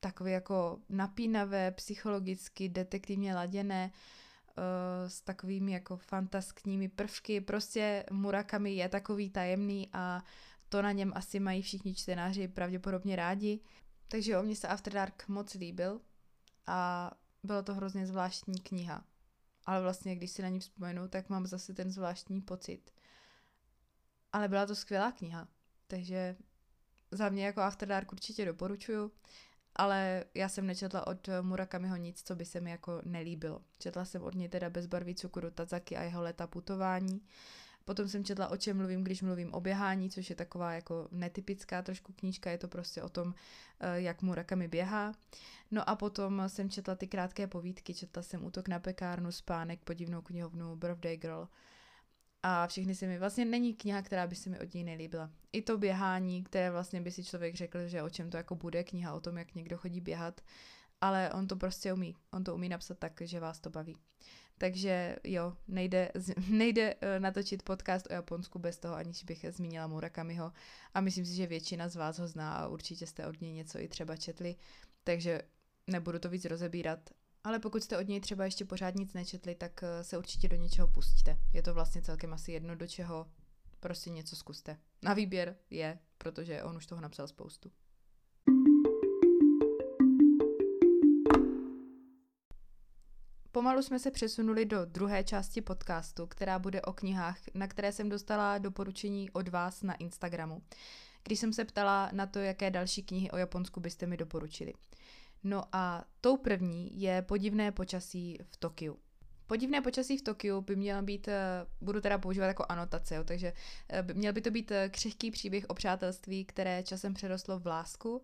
takové 0.00 0.30
jako 0.30 0.78
napínavé, 0.88 1.70
psychologicky, 1.70 2.68
detektivně 2.68 3.34
laděné, 3.34 3.90
s 5.06 5.20
takovými 5.20 5.72
jako 5.72 5.96
fantaskními 5.96 6.88
prvky. 6.88 7.40
Prostě 7.40 8.04
Murakami 8.10 8.74
je 8.74 8.88
takový 8.88 9.30
tajemný 9.30 9.88
a 9.92 10.24
to 10.68 10.82
na 10.82 10.92
něm 10.92 11.12
asi 11.14 11.40
mají 11.40 11.62
všichni 11.62 11.94
čtenáři 11.94 12.48
pravděpodobně 12.48 13.16
rádi. 13.16 13.60
Takže 14.08 14.38
o 14.38 14.42
mě 14.42 14.56
se 14.56 14.68
After 14.68 14.92
Dark 14.92 15.28
moc 15.28 15.54
líbil 15.54 16.00
a 16.66 17.10
bylo 17.42 17.62
to 17.62 17.74
hrozně 17.74 18.06
zvláštní 18.06 18.60
kniha. 18.60 19.04
Ale 19.66 19.82
vlastně, 19.82 20.16
když 20.16 20.30
si 20.30 20.42
na 20.42 20.48
ní 20.48 20.60
vzpomenu, 20.60 21.08
tak 21.08 21.28
mám 21.28 21.46
zase 21.46 21.74
ten 21.74 21.90
zvláštní 21.90 22.40
pocit. 22.40 22.90
Ale 24.32 24.48
byla 24.48 24.66
to 24.66 24.74
skvělá 24.74 25.12
kniha, 25.12 25.48
takže 25.86 26.36
za 27.10 27.28
mě 27.28 27.46
jako 27.46 27.60
After 27.60 27.88
Dark 27.88 28.12
určitě 28.12 28.44
doporučuju, 28.44 29.12
ale 29.76 30.24
já 30.34 30.48
jsem 30.48 30.66
nečetla 30.66 31.06
od 31.06 31.28
Murakamiho 31.40 31.96
nic, 31.96 32.22
co 32.22 32.36
by 32.36 32.44
se 32.44 32.60
mi 32.60 32.70
jako 32.70 33.02
nelíbilo. 33.04 33.62
Četla 33.78 34.04
jsem 34.04 34.22
od 34.22 34.34
něj 34.34 34.48
teda 34.48 34.70
Bezbarví 34.70 35.14
cukru 35.14 35.50
Tazaki 35.50 35.96
a 35.96 36.02
jeho 36.02 36.22
leta 36.22 36.46
putování 36.46 37.22
Potom 37.84 38.08
jsem 38.08 38.24
četla 38.24 38.48
O 38.48 38.56
čem 38.56 38.76
mluvím, 38.76 39.04
když 39.04 39.22
mluvím 39.22 39.54
o 39.54 39.60
běhání, 39.60 40.10
což 40.10 40.30
je 40.30 40.36
taková 40.36 40.72
jako 40.72 41.08
netypická 41.10 41.82
trošku 41.82 42.12
knížka, 42.12 42.50
je 42.50 42.58
to 42.58 42.68
prostě 42.68 43.02
o 43.02 43.08
tom, 43.08 43.34
eh, 43.80 44.00
jak 44.00 44.22
mu 44.22 44.34
rakami 44.34 44.68
běhá. 44.68 45.12
No 45.70 45.90
a 45.90 45.96
potom 45.96 46.42
jsem 46.46 46.70
četla 46.70 46.94
ty 46.94 47.06
krátké 47.06 47.46
povídky, 47.46 47.94
četla 47.94 48.22
jsem 48.22 48.44
Útok 48.44 48.68
na 48.68 48.78
pekárnu, 48.78 49.32
Spánek, 49.32 49.80
Podivnou 49.84 50.22
knihovnu, 50.22 50.76
Birthday 50.76 51.16
Girl, 51.16 51.48
a 52.42 52.66
všechny 52.66 52.94
se 52.94 53.06
mi, 53.06 53.18
vlastně 53.18 53.44
není 53.44 53.74
kniha, 53.74 54.02
která 54.02 54.26
by 54.26 54.34
se 54.34 54.50
mi 54.50 54.60
od 54.60 54.74
něj 54.74 54.84
nelíbila. 54.84 55.30
I 55.52 55.62
to 55.62 55.78
běhání, 55.78 56.44
které 56.44 56.70
vlastně 56.70 57.00
by 57.00 57.10
si 57.10 57.24
člověk 57.24 57.54
řekl, 57.54 57.88
že 57.88 58.02
o 58.02 58.10
čem 58.10 58.30
to 58.30 58.36
jako 58.36 58.54
bude, 58.54 58.84
kniha 58.84 59.14
o 59.14 59.20
tom, 59.20 59.38
jak 59.38 59.54
někdo 59.54 59.78
chodí 59.78 60.00
běhat, 60.00 60.40
ale 61.00 61.32
on 61.32 61.46
to 61.46 61.56
prostě 61.56 61.92
umí. 61.92 62.16
On 62.32 62.44
to 62.44 62.54
umí 62.54 62.68
napsat 62.68 62.98
tak, 62.98 63.12
že 63.20 63.40
vás 63.40 63.60
to 63.60 63.70
baví. 63.70 63.96
Takže 64.58 65.16
jo, 65.24 65.56
nejde, 65.68 66.12
nejde 66.48 66.94
eh, 67.00 67.20
natočit 67.20 67.62
podcast 67.62 68.06
o 68.10 68.12
Japonsku 68.12 68.58
bez 68.58 68.78
toho, 68.78 68.94
aniž 68.94 69.24
bych 69.24 69.44
zmínila 69.48 69.86
Murakamiho. 69.86 70.52
A 70.94 71.00
myslím 71.00 71.26
si, 71.26 71.34
že 71.34 71.46
většina 71.46 71.88
z 71.88 71.96
vás 71.96 72.18
ho 72.18 72.28
zná 72.28 72.52
a 72.52 72.68
určitě 72.68 73.06
jste 73.06 73.26
od 73.26 73.40
něj 73.40 73.52
něco 73.52 73.78
i 73.78 73.88
třeba 73.88 74.16
četli. 74.16 74.56
Takže 75.04 75.42
nebudu 75.86 76.18
to 76.18 76.28
víc 76.28 76.44
rozebírat. 76.44 77.10
Ale 77.44 77.58
pokud 77.58 77.82
jste 77.82 77.98
od 77.98 78.08
něj 78.08 78.20
třeba 78.20 78.44
ještě 78.44 78.64
pořád 78.64 78.94
nic 78.94 79.12
nečetli, 79.12 79.54
tak 79.54 79.82
eh, 79.82 80.04
se 80.04 80.18
určitě 80.18 80.48
do 80.48 80.56
něčeho 80.56 80.88
pustíte. 80.88 81.38
Je 81.52 81.62
to 81.62 81.74
vlastně 81.74 82.02
celkem 82.02 82.32
asi 82.32 82.52
jedno, 82.52 82.76
do 82.76 82.86
čeho 82.86 83.26
prostě 83.80 84.10
něco 84.10 84.36
zkuste. 84.36 84.78
Na 85.02 85.14
výběr 85.14 85.56
je, 85.70 85.98
protože 86.18 86.62
on 86.62 86.76
už 86.76 86.86
toho 86.86 87.00
napsal 87.00 87.28
spoustu. 87.28 87.70
Pomalu 93.52 93.82
jsme 93.82 93.98
se 93.98 94.10
přesunuli 94.10 94.64
do 94.64 94.84
druhé 94.84 95.24
části 95.24 95.60
podcastu, 95.60 96.26
která 96.26 96.58
bude 96.58 96.82
o 96.82 96.92
knihách, 96.92 97.38
na 97.54 97.68
které 97.68 97.92
jsem 97.92 98.08
dostala 98.08 98.58
doporučení 98.58 99.30
od 99.30 99.48
vás 99.48 99.82
na 99.82 99.94
Instagramu, 99.94 100.62
když 101.22 101.38
jsem 101.38 101.52
se 101.52 101.64
ptala 101.64 102.10
na 102.12 102.26
to, 102.26 102.38
jaké 102.38 102.70
další 102.70 103.02
knihy 103.02 103.30
o 103.30 103.36
Japonsku 103.36 103.80
byste 103.80 104.06
mi 104.06 104.16
doporučili. 104.16 104.72
No 105.44 105.64
a 105.72 106.04
tou 106.20 106.36
první 106.36 107.00
je 107.00 107.22
Podivné 107.22 107.72
počasí 107.72 108.38
v 108.42 108.56
Tokiu. 108.56 108.98
Podivné 109.46 109.80
počasí 109.80 110.16
v 110.16 110.22
Tokiu 110.22 110.60
by 110.60 110.76
měla 110.76 111.02
být, 111.02 111.28
eh, 111.28 111.66
budu 111.80 112.00
teda 112.00 112.18
používat 112.18 112.46
jako 112.46 112.66
anotace, 112.68 113.14
jo, 113.14 113.24
takže 113.24 113.52
eh, 113.88 114.02
měl 114.14 114.32
by 114.32 114.40
to 114.40 114.50
být 114.50 114.70
eh, 114.70 114.88
křehký 114.88 115.30
příběh 115.30 115.64
o 115.68 115.74
přátelství, 115.74 116.44
které 116.44 116.82
časem 116.82 117.14
přerostlo 117.14 117.58
v 117.58 117.66
lásku 117.66 118.22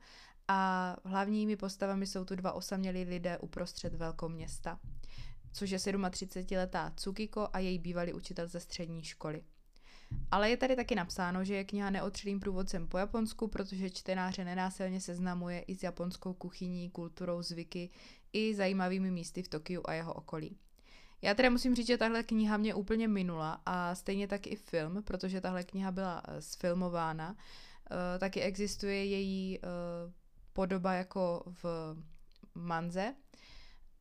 a 0.48 0.96
hlavními 1.04 1.56
postavami 1.56 2.06
jsou 2.06 2.24
tu 2.24 2.34
dva 2.34 2.52
osamělí 2.52 3.04
lidé 3.04 3.38
uprostřed 3.38 3.94
velkoměsta 3.94 4.80
což 5.56 5.70
je 5.70 5.78
37-letá 5.78 6.90
Tsukiko 6.94 7.48
a 7.52 7.58
její 7.58 7.78
bývalý 7.78 8.12
učitel 8.12 8.46
ze 8.46 8.60
střední 8.60 9.04
školy. 9.04 9.42
Ale 10.30 10.50
je 10.50 10.56
tady 10.56 10.76
taky 10.76 10.94
napsáno, 10.94 11.44
že 11.44 11.54
je 11.54 11.64
kniha 11.64 11.90
neotřelým 11.90 12.40
průvodcem 12.40 12.88
po 12.88 12.98
Japonsku, 12.98 13.48
protože 13.48 13.90
čtenáře 13.90 14.44
nenásilně 14.44 15.00
seznamuje 15.00 15.60
i 15.60 15.74
s 15.74 15.82
japonskou 15.82 16.32
kuchyní, 16.32 16.90
kulturou, 16.90 17.42
zvyky 17.42 17.90
i 18.32 18.54
zajímavými 18.54 19.10
místy 19.10 19.42
v 19.42 19.48
Tokiu 19.48 19.82
a 19.84 19.92
jeho 19.92 20.14
okolí. 20.14 20.56
Já 21.22 21.34
teda 21.34 21.50
musím 21.50 21.74
říct, 21.74 21.86
že 21.86 21.98
tahle 21.98 22.22
kniha 22.22 22.56
mě 22.56 22.74
úplně 22.74 23.08
minula 23.08 23.62
a 23.66 23.94
stejně 23.94 24.28
tak 24.28 24.46
i 24.46 24.56
film, 24.56 25.02
protože 25.02 25.40
tahle 25.40 25.64
kniha 25.64 25.90
byla 25.90 26.28
uh, 26.28 26.34
sfilmována. 26.38 27.30
Uh, 27.30 27.38
taky 28.18 28.40
existuje 28.40 29.04
její 29.04 29.58
uh, 29.58 30.12
podoba 30.52 30.92
jako 30.92 31.42
v 31.62 31.64
manze 32.54 33.14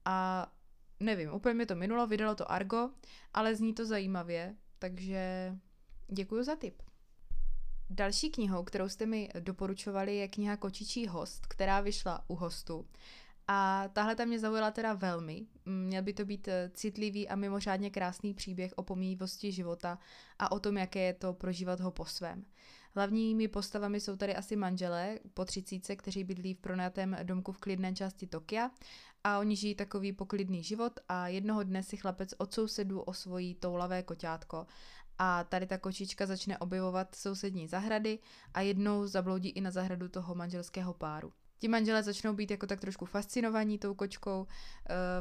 a 0.05 0.47
nevím, 0.99 1.33
úplně 1.33 1.53
mi 1.53 1.65
to 1.65 1.75
minulo, 1.75 2.07
vydalo 2.07 2.35
to 2.35 2.51
Argo, 2.51 2.89
ale 3.33 3.55
zní 3.55 3.73
to 3.73 3.85
zajímavě, 3.85 4.55
takže 4.79 5.55
děkuji 6.07 6.43
za 6.43 6.55
tip. 6.55 6.81
Další 7.89 8.29
knihou, 8.29 8.63
kterou 8.63 8.89
jste 8.89 9.05
mi 9.05 9.29
doporučovali, 9.39 10.15
je 10.15 10.27
kniha 10.27 10.57
Kočičí 10.57 11.07
host, 11.07 11.45
která 11.47 11.81
vyšla 11.81 12.23
u 12.27 12.35
hostu. 12.35 12.85
A 13.47 13.87
tahle 13.93 14.15
tam 14.15 14.27
mě 14.27 14.39
zaujala 14.39 14.71
teda 14.71 14.93
velmi. 14.93 15.45
Měl 15.65 16.03
by 16.03 16.13
to 16.13 16.25
být 16.25 16.47
eh, 16.47 16.71
citlivý 16.73 17.29
a 17.29 17.35
mimořádně 17.35 17.89
krásný 17.89 18.33
příběh 18.33 18.73
o 18.75 18.83
pomývosti 18.83 19.51
života 19.51 19.99
a 20.39 20.51
o 20.51 20.59
tom, 20.59 20.77
jaké 20.77 20.99
je 20.99 21.13
to 21.13 21.33
prožívat 21.33 21.79
ho 21.79 21.91
po 21.91 22.05
svém. 22.05 22.45
Hlavními 22.95 23.47
postavami 23.47 23.99
jsou 23.99 24.15
tady 24.15 24.35
asi 24.35 24.55
manželé 24.55 25.19
po 25.33 25.45
třicíce, 25.45 25.95
kteří 25.95 26.23
bydlí 26.23 26.53
v 26.53 26.59
pronajatém 26.59 27.17
domku 27.23 27.51
v 27.51 27.57
klidné 27.57 27.93
části 27.93 28.27
Tokia 28.27 28.71
a 29.23 29.39
oni 29.39 29.55
žijí 29.55 29.75
takový 29.75 30.13
poklidný 30.13 30.63
život 30.63 30.99
a 31.09 31.27
jednoho 31.27 31.63
dne 31.63 31.83
si 31.83 31.97
chlapec 31.97 32.33
od 32.37 32.53
sousedů 32.53 33.01
osvojí 33.01 33.55
toulavé 33.55 34.03
koťátko 34.03 34.67
a 35.19 35.43
tady 35.43 35.67
ta 35.67 35.77
kočička 35.77 36.25
začne 36.25 36.57
objevovat 36.57 37.15
sousední 37.15 37.67
zahrady 37.67 38.19
a 38.53 38.61
jednou 38.61 39.07
zabloudí 39.07 39.49
i 39.49 39.61
na 39.61 39.71
zahradu 39.71 40.09
toho 40.09 40.35
manželského 40.35 40.93
páru. 40.93 41.33
Ti 41.59 41.67
manželé 41.67 42.03
začnou 42.03 42.33
být 42.33 42.51
jako 42.51 42.67
tak 42.67 42.79
trošku 42.79 43.05
fascinovaní 43.05 43.79
tou 43.79 43.93
kočkou, 43.93 44.41
uh, 44.41 44.47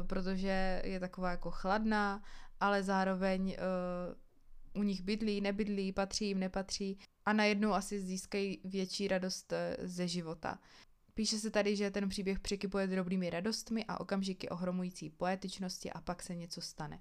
protože 0.07 0.81
je 0.85 0.99
taková 0.99 1.31
jako 1.31 1.51
chladná, 1.51 2.23
ale 2.59 2.83
zároveň 2.83 3.47
uh, 3.47 4.81
u 4.81 4.83
nich 4.83 5.01
bydlí, 5.01 5.41
nebydlí, 5.41 5.91
patří 5.91 6.27
jim, 6.27 6.39
nepatří 6.39 6.99
a 7.25 7.33
najednou 7.33 7.73
asi 7.73 7.99
získají 7.99 8.59
větší 8.63 9.07
radost 9.07 9.53
eh, 9.53 9.77
ze 9.81 10.07
života. 10.07 10.59
Píše 11.13 11.39
se 11.39 11.51
tady, 11.51 11.75
že 11.75 11.91
ten 11.91 12.09
příběh 12.09 12.39
přikypuje 12.39 12.87
drobnými 12.87 13.29
radostmi 13.29 13.85
a 13.87 13.99
okamžiky 13.99 14.49
ohromující 14.49 15.09
poetičnosti 15.09 15.91
a 15.91 16.01
pak 16.01 16.23
se 16.23 16.35
něco 16.35 16.61
stane. 16.61 16.99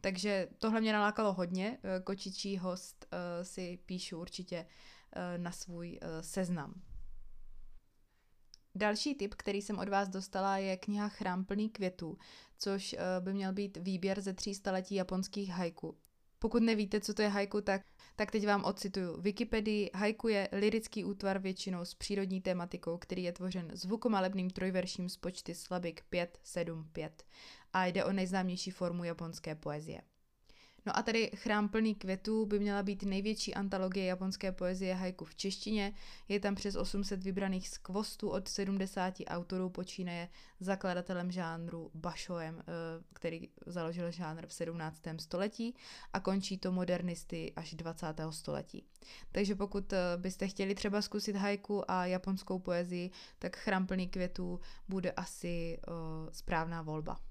Takže 0.00 0.48
tohle 0.58 0.80
mě 0.80 0.92
nalákalo 0.92 1.32
hodně. 1.32 1.78
Eh, 1.82 2.00
kočičí 2.00 2.58
host 2.58 3.06
uh, 3.12 3.18
si 3.44 3.78
píšu 3.86 4.20
určitě 4.20 4.66
uh, 4.66 5.42
na 5.42 5.52
svůj 5.52 6.00
seznam. 6.20 6.82
Další 8.74 9.14
tip, 9.14 9.34
který 9.34 9.62
jsem 9.62 9.78
od 9.78 9.88
vás 9.88 10.08
dostala, 10.08 10.58
je 10.58 10.76
kniha 10.76 11.08
Chrám 11.08 11.44
plný 11.44 11.68
květů, 11.68 12.18
což 12.58 12.96
by 13.20 13.34
měl 13.34 13.52
být 13.52 13.76
výběr 13.76 14.20
ze 14.20 14.34
tří 14.34 14.54
staletí 14.54 14.94
japonských 14.94 15.50
haiku. 15.50 15.98
Pokud 16.38 16.62
nevíte, 16.62 17.00
co 17.00 17.14
to 17.14 17.22
je 17.22 17.28
haiku, 17.28 17.60
tak, 17.60 17.82
tak 18.16 18.30
teď 18.30 18.46
vám 18.46 18.64
ocituju 18.64 19.20
Wikipedii. 19.20 19.90
Haiku 19.94 20.28
je 20.28 20.48
lirický 20.52 21.04
útvar 21.04 21.38
většinou 21.38 21.84
s 21.84 21.94
přírodní 21.94 22.40
tématikou, 22.40 22.98
který 22.98 23.22
je 23.22 23.32
tvořen 23.32 23.70
zvukomalebným 23.72 24.50
trojverším 24.50 25.08
z 25.08 25.16
počty 25.16 25.54
slabik 25.54 26.02
5, 26.10 26.38
7, 26.42 26.88
5 26.92 27.24
a 27.72 27.86
jde 27.86 28.04
o 28.04 28.12
nejznámější 28.12 28.70
formu 28.70 29.04
japonské 29.04 29.54
poezie. 29.54 30.02
No 30.88 30.98
a 30.98 31.02
tady 31.02 31.30
Chrám 31.34 31.68
plný 31.68 31.94
květů 31.94 32.46
by 32.46 32.58
měla 32.58 32.82
být 32.82 33.02
největší 33.02 33.54
antologie 33.54 34.06
japonské 34.06 34.52
poezie 34.52 34.94
haiku 34.94 35.24
v 35.24 35.34
češtině. 35.34 35.94
Je 36.28 36.40
tam 36.40 36.54
přes 36.54 36.76
800 36.76 37.24
vybraných 37.24 37.68
skvostů 37.68 38.28
od 38.28 38.48
70 38.48 39.14
autorů, 39.28 39.70
počínaje 39.70 40.28
zakladatelem 40.60 41.30
žánru 41.30 41.90
Bashoem, 41.94 42.60
eh, 42.60 42.64
který 43.12 43.48
založil 43.66 44.10
žánr 44.10 44.46
v 44.46 44.52
17. 44.52 45.18
století 45.18 45.74
a 46.12 46.20
končí 46.20 46.58
to 46.58 46.72
modernisty 46.72 47.52
až 47.56 47.74
20. 47.74 48.32
století. 48.32 48.84
Takže 49.32 49.54
pokud 49.54 49.92
eh, 49.92 49.98
byste 50.16 50.48
chtěli 50.48 50.74
třeba 50.74 51.02
zkusit 51.02 51.36
haiku 51.36 51.90
a 51.90 52.06
japonskou 52.06 52.58
poezii, 52.58 53.10
tak 53.38 53.56
Chrám 53.56 53.86
plný 53.86 54.08
květů 54.08 54.60
bude 54.88 55.12
asi 55.12 55.78
uh, 55.88 55.94
správná 56.32 56.82
volba. 56.82 57.27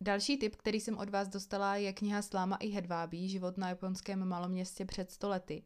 Další 0.00 0.36
tip, 0.36 0.56
který 0.56 0.80
jsem 0.80 0.98
od 0.98 1.10
vás 1.10 1.28
dostala, 1.28 1.76
je 1.76 1.92
kniha 1.92 2.22
Sláma 2.22 2.56
i 2.56 2.68
hedvábí, 2.68 3.28
život 3.28 3.58
na 3.58 3.68
japonském 3.68 4.24
maloměstě 4.24 4.84
před 4.84 5.10
stolety, 5.10 5.62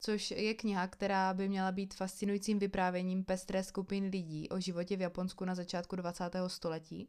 což 0.00 0.30
je 0.30 0.54
kniha, 0.54 0.86
která 0.86 1.34
by 1.34 1.48
měla 1.48 1.72
být 1.72 1.94
fascinujícím 1.94 2.58
vyprávěním 2.58 3.24
pestré 3.24 3.64
skupin 3.64 4.04
lidí 4.04 4.48
o 4.48 4.60
životě 4.60 4.96
v 4.96 5.00
Japonsku 5.00 5.44
na 5.44 5.54
začátku 5.54 5.96
20. 5.96 6.30
století. 6.46 7.08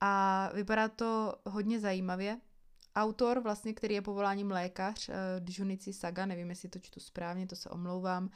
A 0.00 0.50
vypadá 0.54 0.88
to 0.88 1.34
hodně 1.46 1.80
zajímavě. 1.80 2.40
Autor, 2.96 3.40
vlastně, 3.40 3.72
který 3.72 3.94
je 3.94 4.02
povoláním 4.02 4.50
lékař, 4.50 5.08
eh, 5.08 5.14
Džunici 5.40 5.92
Saga, 5.92 6.26
nevím, 6.26 6.50
jestli 6.50 6.68
to 6.68 6.78
čtu 6.78 7.00
správně, 7.00 7.46
to 7.46 7.56
se 7.56 7.70
omlouvám, 7.70 8.30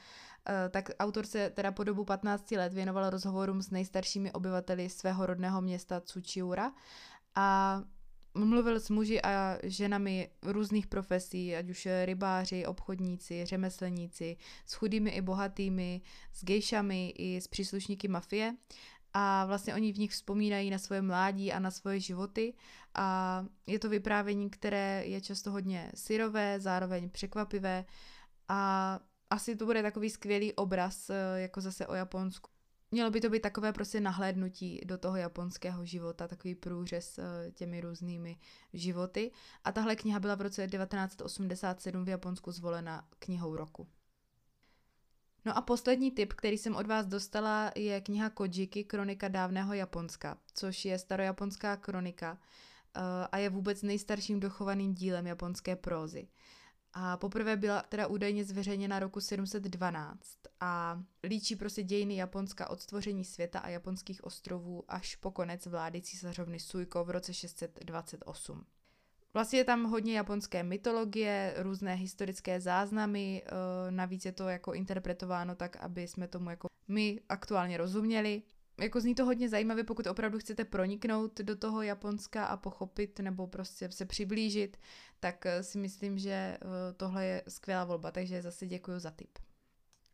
eh, 0.48 0.68
tak 0.68 0.90
autor 0.98 1.26
se 1.26 1.50
teda 1.50 1.72
po 1.72 1.84
dobu 1.84 2.04
15 2.04 2.56
let 2.56 2.72
věnoval 2.72 3.10
rozhovorům 3.10 3.62
s 3.62 3.70
nejstaršími 3.70 4.32
obyvateli 4.32 4.90
svého 4.90 5.26
rodného 5.26 5.60
města 5.60 6.00
Tsuchiura 6.00 6.72
a 7.36 7.82
mluvil 8.34 8.80
s 8.80 8.90
muži 8.90 9.22
a 9.22 9.58
ženami 9.62 10.28
různých 10.42 10.86
profesí, 10.86 11.56
ať 11.56 11.70
už 11.70 11.88
rybáři, 12.04 12.66
obchodníci, 12.66 13.44
řemeslníci, 13.44 14.36
s 14.66 14.74
chudými 14.74 15.10
i 15.10 15.20
bohatými, 15.20 16.00
s 16.32 16.44
gejšami 16.44 17.12
i 17.16 17.40
s 17.40 17.48
příslušníky 17.48 18.08
mafie. 18.08 18.56
A 19.12 19.46
vlastně 19.46 19.74
oni 19.74 19.92
v 19.92 19.98
nich 19.98 20.10
vzpomínají 20.10 20.70
na 20.70 20.78
svoje 20.78 21.02
mládí 21.02 21.52
a 21.52 21.58
na 21.58 21.70
svoje 21.70 22.00
životy. 22.00 22.54
A 22.94 23.44
je 23.66 23.78
to 23.78 23.88
vyprávění, 23.88 24.50
které 24.50 25.02
je 25.06 25.20
často 25.20 25.50
hodně 25.50 25.92
syrové, 25.94 26.60
zároveň 26.60 27.10
překvapivé. 27.10 27.84
A 28.48 29.00
asi 29.30 29.56
to 29.56 29.64
bude 29.64 29.82
takový 29.82 30.10
skvělý 30.10 30.52
obraz, 30.52 31.10
eh, 31.10 31.40
jako 31.40 31.60
zase 31.60 31.86
o 31.86 31.94
Japonsku. 31.94 32.55
Mělo 32.90 33.10
by 33.10 33.20
to 33.20 33.30
být 33.30 33.42
takové 33.42 33.72
prostě 33.72 34.00
nahlédnutí 34.00 34.80
do 34.84 34.98
toho 34.98 35.16
japonského 35.16 35.84
života, 35.84 36.28
takový 36.28 36.54
průřez 36.54 37.18
eh, 37.18 37.52
těmi 37.52 37.80
různými 37.80 38.38
životy. 38.72 39.30
A 39.64 39.72
tahle 39.72 39.96
kniha 39.96 40.20
byla 40.20 40.34
v 40.34 40.40
roce 40.40 40.66
1987 40.66 42.04
v 42.04 42.08
Japonsku 42.08 42.52
zvolena 42.52 43.08
knihou 43.18 43.56
roku. 43.56 43.88
No 45.44 45.56
a 45.56 45.60
poslední 45.60 46.10
tip, 46.10 46.32
který 46.32 46.58
jsem 46.58 46.76
od 46.76 46.86
vás 46.86 47.06
dostala, 47.06 47.72
je 47.76 48.00
kniha 48.00 48.30
Kojiki, 48.30 48.84
Kronika 48.84 49.28
dávného 49.28 49.74
Japonska, 49.74 50.38
což 50.54 50.84
je 50.84 50.98
starojaponská 50.98 51.76
kronika 51.76 52.38
eh, 52.38 53.00
a 53.32 53.38
je 53.38 53.50
vůbec 53.50 53.82
nejstarším 53.82 54.40
dochovaným 54.40 54.94
dílem 54.94 55.26
japonské 55.26 55.76
prózy. 55.76 56.28
A 56.98 57.16
poprvé 57.16 57.56
byla 57.56 57.82
teda 57.82 58.06
údajně 58.06 58.44
zveřejněna 58.44 58.98
roku 58.98 59.20
712 59.20 60.38
a 60.60 61.02
líčí 61.24 61.56
prostě 61.56 61.82
dějiny 61.82 62.16
Japonska 62.16 62.70
od 62.70 62.80
stvoření 62.80 63.24
světa 63.24 63.58
a 63.58 63.68
japonských 63.68 64.24
ostrovů 64.24 64.84
až 64.88 65.16
po 65.16 65.30
konec 65.30 65.66
vlády 65.66 66.02
císařovny 66.02 66.60
Suiko 66.60 67.04
v 67.04 67.10
roce 67.10 67.34
628. 67.34 68.66
Vlastně 69.34 69.58
je 69.58 69.64
tam 69.64 69.84
hodně 69.84 70.16
japonské 70.16 70.62
mytologie, 70.62 71.54
různé 71.56 71.94
historické 71.94 72.60
záznamy, 72.60 73.42
eh, 73.46 73.90
navíc 73.90 74.24
je 74.24 74.32
to 74.32 74.48
jako 74.48 74.72
interpretováno 74.72 75.54
tak, 75.54 75.76
aby 75.76 76.08
jsme 76.08 76.28
tomu 76.28 76.50
jako 76.50 76.68
my 76.88 77.20
aktuálně 77.28 77.76
rozuměli 77.76 78.42
jako 78.80 79.00
zní 79.00 79.14
to 79.14 79.24
hodně 79.24 79.48
zajímavě, 79.48 79.84
pokud 79.84 80.06
opravdu 80.06 80.38
chcete 80.38 80.64
proniknout 80.64 81.40
do 81.40 81.56
toho 81.56 81.82
Japonska 81.82 82.46
a 82.46 82.56
pochopit 82.56 83.18
nebo 83.18 83.46
prostě 83.46 83.90
se 83.90 84.04
přiblížit, 84.04 84.76
tak 85.20 85.46
eh, 85.46 85.62
si 85.62 85.78
myslím, 85.78 86.18
že 86.18 86.30
eh, 86.30 86.58
tohle 86.96 87.26
je 87.26 87.42
skvělá 87.48 87.84
volba, 87.84 88.10
takže 88.10 88.42
zase 88.42 88.66
děkuji 88.66 88.98
za 88.98 89.10
tip. 89.10 89.38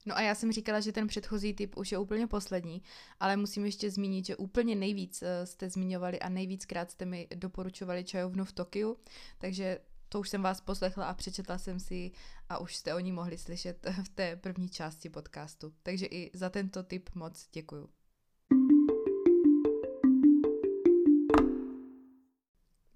No 0.06 0.16
a 0.16 0.20
já 0.20 0.34
jsem 0.34 0.52
říkala, 0.52 0.80
že 0.80 0.92
ten 0.92 1.06
předchozí 1.06 1.54
typ 1.54 1.76
už 1.76 1.92
je 1.92 1.98
úplně 1.98 2.26
poslední, 2.26 2.82
ale 3.20 3.36
musím 3.36 3.64
ještě 3.64 3.90
zmínit, 3.90 4.26
že 4.26 4.36
úplně 4.36 4.74
nejvíc 4.74 5.22
eh, 5.22 5.46
jste 5.46 5.70
zmiňovali 5.70 6.20
a 6.20 6.28
nejvíckrát 6.28 6.90
jste 6.90 7.04
mi 7.04 7.28
doporučovali 7.34 8.04
čajovnu 8.04 8.44
v 8.44 8.52
Tokiu, 8.52 8.96
takže 9.38 9.78
to 10.08 10.20
už 10.20 10.28
jsem 10.28 10.42
vás 10.42 10.60
poslechla 10.60 11.06
a 11.06 11.14
přečetla 11.14 11.58
jsem 11.58 11.80
si 11.80 12.10
a 12.48 12.58
už 12.58 12.76
jste 12.76 12.94
o 12.94 12.98
ní 12.98 13.12
mohli 13.12 13.38
slyšet 13.38 13.86
v 14.04 14.08
té 14.08 14.36
první 14.36 14.68
části 14.68 15.08
podcastu. 15.08 15.74
Takže 15.82 16.06
i 16.06 16.30
za 16.34 16.50
tento 16.50 16.82
tip 16.82 17.10
moc 17.14 17.48
děkuju. 17.52 17.88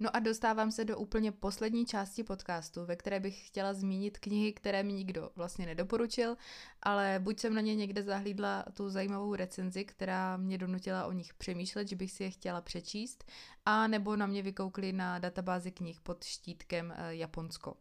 No 0.00 0.16
a 0.16 0.18
dostávám 0.18 0.70
se 0.70 0.84
do 0.84 0.98
úplně 0.98 1.32
poslední 1.32 1.86
části 1.86 2.24
podcastu, 2.24 2.84
ve 2.84 2.96
které 2.96 3.20
bych 3.20 3.46
chtěla 3.46 3.74
zmínit 3.74 4.18
knihy, 4.18 4.52
které 4.52 4.82
mi 4.82 4.92
nikdo 4.92 5.30
vlastně 5.36 5.66
nedoporučil, 5.66 6.36
ale 6.82 7.20
buď 7.22 7.40
jsem 7.40 7.54
na 7.54 7.60
ně 7.60 7.74
někde 7.74 8.02
zahlídla 8.02 8.64
tu 8.72 8.90
zajímavou 8.90 9.34
recenzi, 9.34 9.84
která 9.84 10.36
mě 10.36 10.58
donutila 10.58 11.06
o 11.06 11.12
nich 11.12 11.34
přemýšlet, 11.34 11.88
že 11.88 11.96
bych 11.96 12.12
si 12.12 12.22
je 12.22 12.30
chtěla 12.30 12.60
přečíst, 12.60 13.24
a 13.64 13.86
nebo 13.86 14.16
na 14.16 14.26
mě 14.26 14.42
vykoukli 14.42 14.92
na 14.92 15.18
databázi 15.18 15.70
knih 15.70 16.00
pod 16.00 16.24
štítkem 16.24 16.94
eh, 16.96 17.14
Japonsko. 17.14 17.76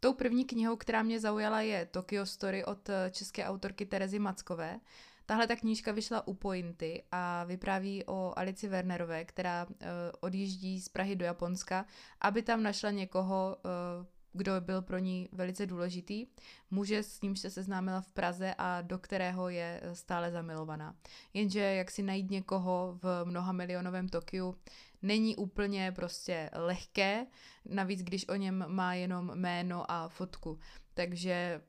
Tou 0.00 0.14
první 0.14 0.44
knihou, 0.44 0.76
která 0.76 1.02
mě 1.02 1.20
zaujala, 1.20 1.60
je 1.60 1.86
Tokyo 1.86 2.26
Story 2.26 2.64
od 2.64 2.88
eh, 2.88 3.10
české 3.10 3.44
autorky 3.44 3.86
Terezy 3.86 4.18
Mackové, 4.18 4.80
Tahle 5.26 5.46
ta 5.46 5.56
knížka 5.56 5.92
vyšla 5.92 6.26
u 6.26 6.34
Pointy 6.34 7.02
a 7.12 7.44
vypráví 7.44 8.04
o 8.04 8.32
Alici 8.36 8.68
Wernerové, 8.68 9.24
která 9.24 9.66
uh, 9.66 9.74
odjíždí 10.20 10.80
z 10.80 10.88
Prahy 10.88 11.16
do 11.16 11.24
Japonska, 11.24 11.86
aby 12.20 12.42
tam 12.42 12.62
našla 12.62 12.90
někoho, 12.90 13.56
uh, 13.64 14.06
kdo 14.34 14.60
byl 14.60 14.82
pro 14.82 14.98
ní 14.98 15.28
velice 15.32 15.66
důležitý, 15.66 16.26
muže, 16.70 17.02
s 17.02 17.20
nímž 17.20 17.40
se 17.40 17.50
seznámila 17.50 18.00
v 18.00 18.12
Praze 18.12 18.54
a 18.58 18.82
do 18.82 18.98
kterého 18.98 19.48
je 19.48 19.80
eh, 19.82 19.94
stále 19.94 20.30
zamilovaná. 20.30 20.96
Jenže 21.34 21.60
jak 21.60 21.90
si 21.90 22.02
najít 22.02 22.30
někoho 22.30 22.98
v 23.02 23.24
mnoha 23.24 23.52
milionovém 23.52 24.08
Tokiu 24.08 24.58
není 25.02 25.36
úplně 25.36 25.92
prostě 25.92 26.50
lehké, 26.52 27.26
navíc 27.68 28.02
když 28.02 28.28
o 28.28 28.34
něm 28.34 28.64
má 28.68 28.94
jenom 28.94 29.32
jméno 29.34 29.90
a 29.90 30.08
fotku. 30.08 30.58
Takže 30.94 31.60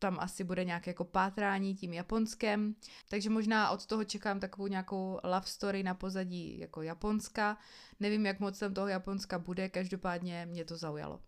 tam 0.00 0.20
asi 0.20 0.44
bude 0.44 0.64
nějaké 0.64 0.90
jako 0.90 1.04
pátrání 1.04 1.74
tím 1.74 1.92
Japonskem, 1.92 2.74
takže 3.08 3.30
možná 3.30 3.70
od 3.70 3.86
toho 3.86 4.04
čekám 4.04 4.40
takovou 4.40 4.66
nějakou 4.66 5.20
love 5.24 5.46
story 5.46 5.82
na 5.82 5.94
pozadí 5.94 6.58
jako 6.58 6.82
Japonska. 6.82 7.58
Nevím, 8.00 8.26
jak 8.26 8.40
moc 8.40 8.58
tam 8.58 8.74
toho 8.74 8.88
Japonska 8.88 9.38
bude, 9.38 9.68
každopádně 9.68 10.46
mě 10.46 10.64
to 10.64 10.76
zaujalo. 10.76 11.20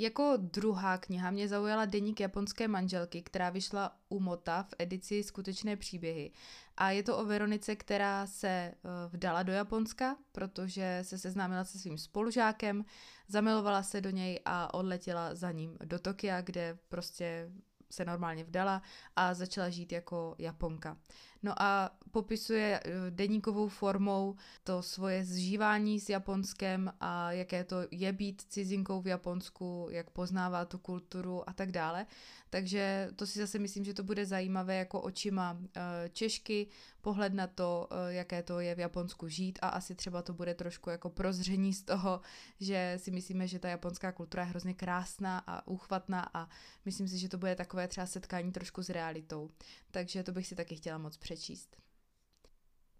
Jako 0.00 0.34
druhá 0.36 0.98
kniha 0.98 1.30
mě 1.30 1.48
zaujala 1.48 1.84
Deník 1.84 2.20
japonské 2.20 2.68
manželky, 2.68 3.22
která 3.22 3.50
vyšla 3.50 3.96
u 4.08 4.20
Mota 4.20 4.62
v 4.62 4.74
edici 4.78 5.22
Skutečné 5.22 5.76
příběhy. 5.76 6.30
A 6.76 6.90
je 6.90 7.02
to 7.02 7.18
o 7.18 7.24
Veronice, 7.24 7.76
která 7.76 8.26
se 8.26 8.48
eh, 8.48 8.74
vdala 9.08 9.42
do 9.42 9.52
Japonska, 9.52 10.16
protože 10.32 10.98
se 11.02 11.18
seznámila 11.18 11.64
se 11.64 11.78
svým 11.78 11.98
spolužákem, 11.98 12.84
zamilovala 13.28 13.82
se 13.82 14.00
do 14.00 14.10
něj 14.10 14.40
a 14.44 14.74
odletěla 14.74 15.34
za 15.34 15.52
ním 15.52 15.76
do 15.84 15.98
Tokia, 15.98 16.40
kde 16.40 16.78
prostě 16.88 17.50
se 17.90 18.04
normálně 18.04 18.44
vdala 18.44 18.82
a 19.16 19.34
začala 19.34 19.68
žít 19.68 19.92
jako 19.92 20.34
Japonka. 20.38 20.96
No 21.42 21.62
a 21.62 21.90
popisuje 22.10 22.80
eh, 22.84 22.90
deníkovou 23.10 23.68
formou 23.68 24.34
to 24.64 24.82
svoje 24.82 25.24
zžívání 25.24 26.00
s 26.00 26.08
Japonskem 26.08 26.92
a 27.00 27.32
jaké 27.32 27.64
to 27.64 27.76
je 27.90 28.12
být 28.12 28.42
cizinkou 28.48 29.00
v 29.00 29.06
Japonsku, 29.06 29.88
jak 29.90 30.10
poznává 30.10 30.64
tu 30.64 30.78
kulturu 30.78 31.48
a 31.48 31.52
tak 31.52 31.72
dále. 31.72 32.06
Takže 32.50 33.10
to 33.16 33.26
si 33.26 33.38
zase 33.38 33.58
myslím, 33.58 33.84
že 33.84 33.94
to 33.94 34.02
bude 34.02 34.26
zajímavé 34.26 34.76
jako 34.76 35.00
očima 35.00 35.58
eh, 35.76 36.08
Češky, 36.12 36.66
pohled 37.00 37.34
na 37.34 37.46
to, 37.46 37.88
eh, 37.90 38.14
jaké 38.14 38.42
to 38.42 38.60
je 38.60 38.74
v 38.74 38.78
Japonsku 38.78 39.28
žít 39.28 39.58
a 39.62 39.68
asi 39.68 39.94
třeba 39.94 40.22
to 40.22 40.32
bude 40.32 40.54
trošku 40.54 40.90
jako 40.90 41.10
prozření 41.10 41.74
z 41.74 41.82
toho, 41.82 42.20
že 42.60 42.94
si 42.96 43.10
myslíme, 43.10 43.48
že 43.48 43.58
ta 43.58 43.68
japonská 43.68 44.12
kultura 44.12 44.42
je 44.42 44.48
hrozně 44.48 44.74
krásná 44.74 45.38
a 45.46 45.66
úchvatná 45.66 46.30
a 46.34 46.48
myslím 46.84 47.08
si, 47.08 47.18
že 47.18 47.28
to 47.28 47.38
bude 47.38 47.56
takové 47.56 47.88
třeba 47.88 48.06
setkání 48.06 48.52
trošku 48.52 48.82
s 48.82 48.88
realitou. 48.90 49.50
Takže 49.90 50.22
to 50.22 50.32
bych 50.32 50.46
si 50.46 50.54
taky 50.54 50.76
chtěla 50.76 50.98
moc 50.98 51.16
přečíst. 51.28 51.76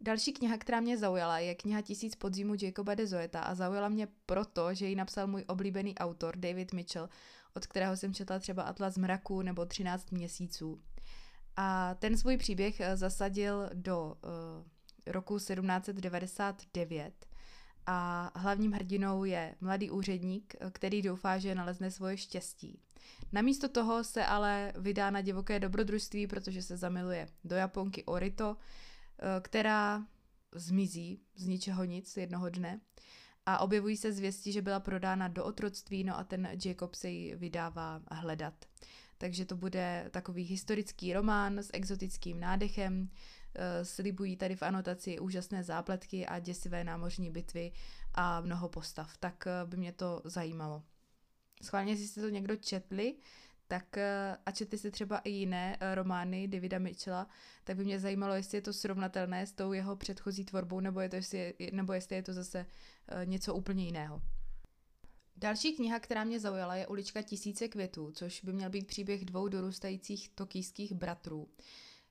Další 0.01 0.33
kniha, 0.33 0.59
která 0.59 0.81
mě 0.81 0.99
zaujala, 0.99 1.39
je 1.39 1.55
kniha 1.55 1.81
Tisíc 1.81 2.15
podzimů 2.15 2.55
Jacoba 2.63 2.95
de 2.95 3.07
Zoeta 3.07 3.41
a 3.41 3.55
zaujala 3.55 3.89
mě 3.89 4.09
proto, 4.27 4.75
že 4.75 4.87
ji 4.87 4.97
napsal 4.97 5.27
můj 5.27 5.45
oblíbený 5.47 5.95
autor 5.95 6.37
David 6.37 6.73
Mitchell, 6.73 7.09
od 7.55 7.67
kterého 7.67 7.97
jsem 7.97 8.15
četla 8.15 8.39
třeba 8.39 8.63
Atlas 8.63 8.99
mraků 8.99 9.43
nebo 9.43 9.67
13 9.67 10.11
měsíců. 10.11 10.83
A 11.57 11.95
ten 11.95 12.17
svůj 12.17 12.37
příběh 12.37 12.81
eh, 12.81 12.97
zasadil 12.97 13.71
do 13.75 14.05
uh, 14.07 14.13
roku 15.07 15.37
1799 15.37 17.28
a 17.91 18.31
hlavním 18.35 18.73
hrdinou 18.73 19.25
je 19.25 19.55
mladý 19.61 19.91
úředník, 19.91 20.57
který 20.73 21.03
doufá, 21.03 21.39
že 21.39 21.55
nalezne 21.55 21.91
svoje 21.91 22.17
štěstí. 22.17 22.81
Namísto 23.33 23.69
toho 23.69 24.05
se 24.05 24.25
ale 24.25 24.73
vydá 24.79 25.11
na 25.11 25.21
divoké 25.21 25.61
dobrodružství, 25.61 26.27
protože 26.27 26.63
se 26.63 26.77
zamiluje 26.77 27.29
do 27.45 27.57
Japonky 27.57 28.05
Orito, 28.05 28.57
eh, 28.57 29.41
která 29.41 30.07
zmizí 30.55 31.21
z 31.37 31.47
ničeho 31.47 31.85
nic 31.85 32.17
jednoho 32.17 32.49
dne 32.49 32.81
a 33.47 33.59
objevují 33.59 33.97
se 33.97 34.13
zvěsti, 34.13 34.53
že 34.53 34.63
byla 34.63 34.81
prodána 34.81 35.29
do 35.29 35.45
otroctví, 35.45 36.05
no 36.05 36.19
a 36.19 36.25
ten 36.25 36.49
Jacob 36.65 36.95
se 36.95 37.09
ji 37.09 37.37
vydává 37.37 38.03
hledat. 38.11 38.55
Takže 39.19 39.45
to 39.45 39.57
bude 39.57 40.09
takový 40.11 40.43
historický 40.43 41.13
román 41.13 41.59
s 41.59 41.71
exotickým 41.73 42.41
nádechem, 42.41 43.11
slibují 43.83 44.37
tady 44.37 44.57
v 44.57 44.63
anotaci 44.63 45.19
úžasné 45.19 45.65
zápletky 45.65 46.27
a 46.27 46.39
děsivé 46.39 46.85
námořní 46.85 47.31
bitvy 47.31 47.73
a 48.15 48.41
mnoho 48.41 48.69
postav, 48.69 49.17
tak 49.17 49.47
eh, 49.47 49.67
by 49.67 49.77
mě 49.77 49.93
to 49.93 50.23
zajímalo. 50.25 50.83
Schválně, 51.63 51.93
jestli 51.93 52.07
jste 52.07 52.21
to 52.21 52.29
někdo 52.29 52.57
četli, 52.57 53.15
tak 53.69 53.99
eh, 53.99 54.37
a 54.47 54.51
četli 54.51 54.79
jste 54.79 54.91
třeba 54.91 55.19
i 55.19 55.31
jiné 55.31 55.77
eh, 55.81 55.95
romány 55.95 56.49
Davida 56.49 56.79
Mitchella, 56.79 57.27
tak 57.65 57.77
by 57.77 57.85
mě 57.85 58.01
zajímalo, 58.01 58.35
jestli 58.35 58.59
je 58.59 58.63
to 58.63 58.73
srovnatelné 58.73 59.47
s 59.47 59.53
tou 59.53 59.73
jeho 59.73 59.97
předchozí 59.97 60.45
tvorbou, 60.45 60.81
nebo, 60.81 61.01
je 61.01 61.09
to, 61.09 61.17
jestli, 61.17 61.55
nebo 61.73 61.93
jestli 61.93 62.17
je 62.17 62.23
to 62.23 62.33
zase 62.33 62.67
eh, 63.09 63.27
něco 63.27 63.55
úplně 63.55 63.85
jiného. 63.85 64.23
Další 65.37 65.77
kniha, 65.77 66.01
která 66.01 66.25
mě 66.25 66.41
zaujala, 66.41 66.77
je 66.77 66.87
Ulička 66.87 67.23
tisíce 67.23 67.69
květů, 67.69 68.11
což 68.11 68.45
by 68.45 68.53
měl 68.53 68.71
být 68.71 68.87
příběh 68.87 69.25
dvou 69.25 69.49
dorůstajících 69.49 70.29
tokijských 70.29 70.93
bratrů. 70.93 71.49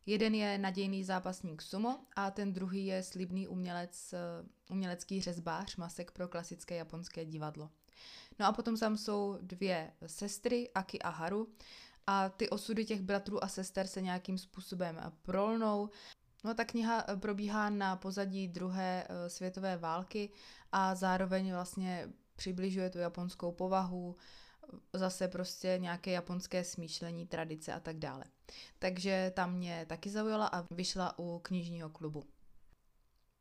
Jeden 0.10 0.36
je 0.36 0.58
nadějný 0.58 1.04
zápasník 1.04 1.62
sumo 1.62 2.00
a 2.16 2.32
ten 2.32 2.54
druhý 2.54 2.86
je 2.86 3.04
slibný 3.04 3.48
umělec, 3.48 4.14
umělecký 4.70 5.22
řezbář 5.22 5.76
masek 5.76 6.12
pro 6.12 6.28
klasické 6.28 6.76
japonské 6.76 7.26
divadlo. 7.26 7.70
No 8.40 8.46
a 8.46 8.52
potom 8.52 8.78
tam 8.78 8.98
jsou 8.98 9.38
dvě 9.42 9.92
sestry, 10.06 10.70
Aki 10.76 11.00
a 11.00 11.10
Haru, 11.10 11.50
a 12.08 12.30
ty 12.30 12.50
osudy 12.50 12.86
těch 12.86 13.02
bratrů 13.02 13.44
a 13.44 13.48
sester 13.48 13.88
se 13.88 14.02
nějakým 14.02 14.38
způsobem 14.38 15.02
prolnou. 15.22 15.90
No 16.44 16.54
ta 16.54 16.66
kniha 16.66 17.06
eh, 17.08 17.18
probíhá 17.18 17.70
na 17.70 17.96
pozadí 17.96 18.48
druhé 18.48 19.08
eh, 19.10 19.30
světové 19.30 19.78
války 19.78 20.30
a 20.72 20.96
zároveň 20.96 21.52
vlastně 21.52 22.10
přibližuje 22.36 22.90
tu 22.90 22.98
japonskou 22.98 23.52
povahu, 23.52 24.16
zase 24.94 25.28
prostě 25.28 25.78
nějaké 25.82 26.12
japonské 26.12 26.64
smýšlení, 26.64 27.28
tradice 27.28 27.74
a 27.74 27.80
tak 27.80 27.98
dále. 27.98 28.24
Takže 28.80 29.32
tam 29.36 29.54
mě 29.54 29.86
taky 29.90 30.10
zaujala 30.10 30.48
a 30.48 30.74
vyšla 30.74 31.20
u 31.20 31.40
knižního 31.40 31.90
klubu. 31.90 32.24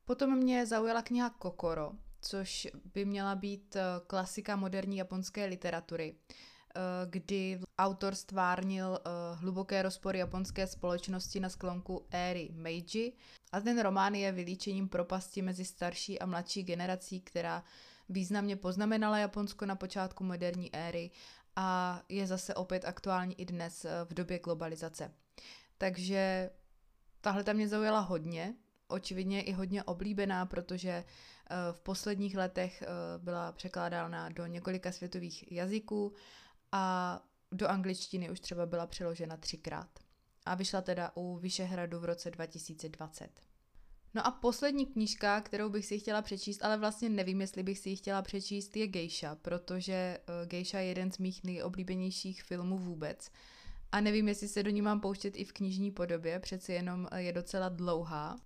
Potom 0.05 0.37
mě 0.37 0.67
zaujala 0.67 1.03
kniha 1.03 1.31
Kokoro, 1.31 1.93
což 2.21 2.69
by 2.95 3.05
měla 3.05 3.35
být 3.35 3.77
eh, 3.77 3.83
klasika 4.07 4.57
moderní 4.57 4.97
japonské 4.97 5.47
literatury, 5.47 6.15
eh, 6.15 6.81
kdy 7.07 7.61
autor 7.79 8.15
stvárnil 8.15 8.99
eh, 8.99 9.11
hluboké 9.35 9.83
rozpory 9.83 10.19
japonské 10.19 10.67
společnosti 10.67 11.41
na 11.41 11.49
sklonku 11.49 12.07
éry 12.11 12.49
Meiji 12.53 13.13
a 13.53 13.61
ten 13.61 13.81
román 13.81 14.15
je 14.15 14.33
vylíčením 14.33 14.89
propasti 14.89 15.43
mezi 15.43 15.65
starší 15.65 16.19
a 16.19 16.27
mladší 16.27 16.63
generací, 16.63 17.21
která 17.21 17.65
významně 18.09 18.57
poznamenala 18.57 19.19
Japonsko 19.19 19.67
na 19.67 19.77
počátku 19.77 20.25
moderní 20.25 20.75
éry 20.75 21.11
a 21.57 22.01
je 22.09 22.27
zase 22.27 22.55
opět 22.55 22.85
aktuální 22.85 23.41
i 23.41 23.45
dnes 23.45 23.87
v 24.05 24.15
době 24.15 24.39
globalizace. 24.39 25.13
Takže 25.79 26.51
tahle 27.21 27.45
tam 27.45 27.57
mě 27.57 27.69
zaujala 27.69 28.01
hodně, 28.01 28.55
očividně 28.89 29.43
i 29.43 29.53
hodně 29.53 29.83
oblíbená, 29.83 30.47
protože 30.47 30.91
eh, 30.91 31.05
v 31.73 31.81
posledních 31.81 32.37
letech 32.37 32.83
eh, 32.83 32.87
byla 33.19 33.53
překládána 33.53 34.29
do 34.29 34.47
několika 34.47 34.93
světových 34.93 35.53
jazyků 35.53 36.13
a 36.73 37.21
do 37.53 37.69
angličtiny 37.69 38.31
už 38.31 38.41
třeba 38.41 38.67
byla 38.67 38.87
přeložena 38.87 39.37
třikrát. 39.37 39.99
A 40.47 40.55
vyšla 40.55 40.81
teda 40.81 41.11
u 41.15 41.37
Vyšehradu 41.37 42.01
v 42.01 42.05
roce 42.05 42.31
2020. 42.31 43.31
No 44.17 44.27
a 44.27 44.31
poslední 44.31 44.87
knížka, 44.87 45.41
kterou 45.41 45.69
bych 45.69 45.87
si 45.87 45.99
chtěla 45.99 46.23
přečíst, 46.23 46.65
ale 46.65 46.77
vlastně 46.77 47.09
nevím, 47.09 47.41
jestli 47.41 47.63
bych 47.63 47.79
si 47.79 47.89
ji 47.91 47.97
chtěla 47.97 48.23
přečíst, 48.23 48.77
je 48.77 48.87
Geisha, 48.87 49.35
protože 49.35 49.93
eh, 49.93 50.47
Geisha 50.47 50.79
je 50.79 50.87
jeden 50.87 51.13
z 51.13 51.19
mých 51.19 51.45
nejoblíbenějších 51.45 52.43
filmů 52.43 52.79
vůbec. 52.79 53.31
A 53.93 54.01
nevím, 54.01 54.29
jestli 54.29 54.49
se 54.49 54.63
do 54.63 54.71
ní 54.71 54.83
mám 54.83 55.01
pouštět 55.01 55.37
i 55.37 55.45
v 55.45 55.53
knižní 55.53 55.91
podobě, 55.91 56.41
přeci 56.41 56.73
jenom 56.73 57.09
je 57.17 57.33
docela 57.33 57.69
dlouhá 57.69 58.37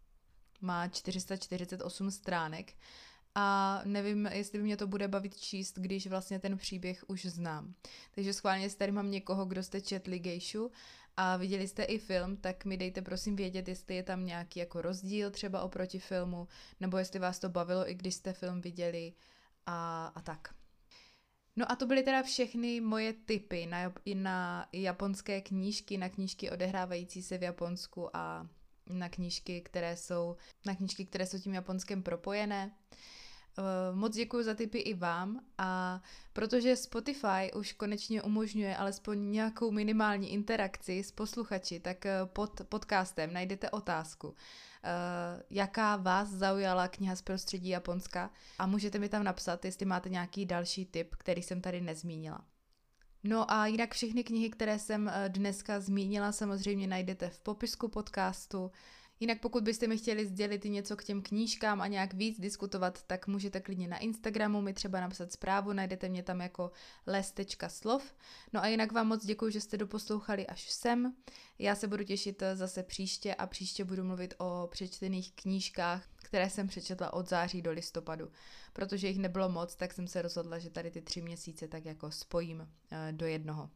má 0.61 0.89
448 0.89 2.11
stránek 2.11 2.73
a 3.41 3.81
nevím, 3.85 4.27
jestli 4.27 4.59
by 4.59 4.65
mě 4.65 4.77
to 4.77 4.87
bude 4.87 5.09
bavit 5.09 5.37
číst, 5.37 5.79
když 5.79 6.07
vlastně 6.07 6.39
ten 6.39 6.59
příběh 6.59 7.05
už 7.07 7.27
znám. 7.27 7.75
Takže 8.15 8.33
schválně, 8.33 8.65
jestli 8.65 8.79
tady 8.79 8.93
mám 8.93 9.11
někoho, 9.11 9.45
kdo 9.45 9.63
jste 9.63 9.81
četli 9.81 10.19
Gejšu 10.19 10.71
a 11.17 11.37
viděli 11.37 11.69
jste 11.69 11.83
i 11.83 11.99
film, 11.99 12.37
tak 12.37 12.65
mi 12.65 12.77
dejte 12.77 13.03
prosím 13.03 13.37
vědět, 13.37 13.69
jestli 13.69 13.95
je 13.95 14.03
tam 14.03 14.25
nějaký 14.25 14.61
jako 14.61 14.83
rozdíl 14.83 15.31
třeba 15.31 15.63
oproti 15.63 15.99
filmu, 15.99 16.49
nebo 16.81 16.99
jestli 16.99 17.19
vás 17.19 17.39
to 17.39 17.49
bavilo, 17.49 17.91
i 17.91 17.95
když 17.95 18.15
jste 18.15 18.33
film 18.33 18.61
viděli 18.61 19.13
a, 19.67 20.07
a 20.07 20.21
tak. 20.21 20.55
No 21.57 21.73
a 21.73 21.77
to 21.77 21.87
byly 21.87 22.03
teda 22.03 22.23
všechny 22.23 22.81
moje 22.81 23.13
tipy 23.13 23.67
na, 23.67 23.93
na 24.15 24.69
japonské 24.73 25.41
knížky, 25.41 25.99
na 25.99 26.09
knížky 26.09 26.51
odehrávající 26.51 27.23
se 27.23 27.39
v 27.39 27.43
Japonsku 27.43 28.17
a 28.17 28.49
na 28.87 29.09
knížky, 29.09 29.61
které 29.61 29.97
jsou, 29.97 30.37
na 30.67 30.75
knížky, 30.75 31.07
které 31.07 31.27
jsou 31.27 31.39
tím 31.39 31.55
Japonskem 31.55 32.03
propojené. 32.03 32.71
Eh, 33.61 33.95
moc 33.95 34.15
děkuji 34.15 34.45
za 34.45 34.55
tipy 34.55 34.79
i 34.79 34.95
vám 34.95 35.41
a 35.59 36.03
protože 36.33 36.77
Spotify 36.77 37.53
už 37.55 37.73
konečně 37.73 38.23
umožňuje 38.23 38.77
alespoň 38.77 39.31
nějakou 39.31 39.71
minimální 39.71 40.33
interakci 40.33 41.03
s 41.05 41.13
posluchači, 41.13 41.81
tak 41.81 42.07
eh, 42.07 42.21
pod 42.25 42.61
podcastem 42.69 43.33
najdete 43.33 43.71
otázku, 43.71 44.35
eh, 44.85 45.43
jaká 45.51 45.97
vás 45.97 46.29
zaujala 46.29 46.89
kniha 46.89 47.17
z 47.17 47.23
prostředí 47.23 47.69
Japonska 47.69 48.31
a 48.59 48.67
můžete 48.67 48.99
mi 48.99 49.09
tam 49.09 49.25
napsat, 49.25 49.65
jestli 49.65 49.87
máte 49.87 50.09
nějaký 50.09 50.47
další 50.47 50.87
tip, 50.87 51.15
který 51.15 51.43
jsem 51.43 51.61
tady 51.61 51.81
nezmínila. 51.81 52.45
No 53.25 53.53
a 53.53 53.67
jinak 53.67 53.95
všechny 53.95 54.25
knihy, 54.25 54.51
které 54.51 54.79
jsem 54.79 55.13
dneska 55.29 55.81
zmínila, 55.81 56.33
samozřejmě 56.33 56.87
najdete 56.87 57.29
v 57.29 57.41
popisku 57.41 57.89
podcastu. 57.89 58.71
Jinak 59.23 59.41
pokud 59.41 59.65
byste 59.65 59.87
mi 59.87 59.99
chtěli 59.99 60.27
sdělit 60.27 60.65
něco 60.65 60.97
k 60.97 61.05
těm 61.05 61.23
knížkám 61.23 61.81
a 61.81 61.87
nějak 61.87 62.15
víc 62.15 62.41
diskutovat, 62.41 63.03
tak 63.03 63.27
můžete 63.27 63.61
klidně 63.61 63.89
na 63.89 63.99
Instagramu 63.99 64.61
mi 64.61 64.73
třeba 64.75 65.01
napsat 65.01 65.33
zprávu, 65.33 65.73
najdete 65.73 66.09
mě 66.09 66.23
tam 66.23 66.41
jako 66.41 66.71
les.slov. 67.07 68.15
No 68.53 68.63
a 68.63 68.67
jinak 68.67 68.93
vám 68.93 69.09
moc 69.09 69.27
děkuji, 69.27 69.53
že 69.53 69.61
jste 69.61 69.77
doposlouchali 69.77 70.47
až 70.47 70.71
sem. 70.71 71.15
Já 71.59 71.75
se 71.75 71.89
budu 71.89 72.05
těšit 72.05 72.43
eh, 72.43 72.57
zase 72.57 72.83
příště 72.83 73.35
a 73.35 73.47
příště 73.47 73.85
budu 73.85 74.05
mluvit 74.05 74.35
o 74.39 74.69
přečtených 74.71 75.33
knížkách, 75.33 76.09
které 76.17 76.51
jsem 76.51 76.69
přečetla 76.69 77.13
od 77.13 77.29
září 77.29 77.63
do 77.63 77.73
listopadu. 77.73 78.33
Protože 78.73 79.09
jich 79.09 79.19
nebylo 79.19 79.49
moc, 79.49 79.77
tak 79.77 79.93
jsem 79.93 80.07
se 80.07 80.23
rozhodla, 80.23 80.59
že 80.59 80.71
tady 80.71 80.91
ty 80.91 81.03
tři 81.03 81.23
měsíce 81.23 81.69
tak 81.69 81.85
jako 81.85 82.11
spojím 82.11 82.69
eh, 82.91 83.13
do 83.13 83.27
jednoho. 83.27 83.71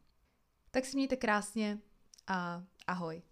Tak 0.71 0.85
si 0.85 0.97
mějte 0.97 1.17
krásně 1.17 1.79
a 2.27 2.65
ahoj. 2.87 3.23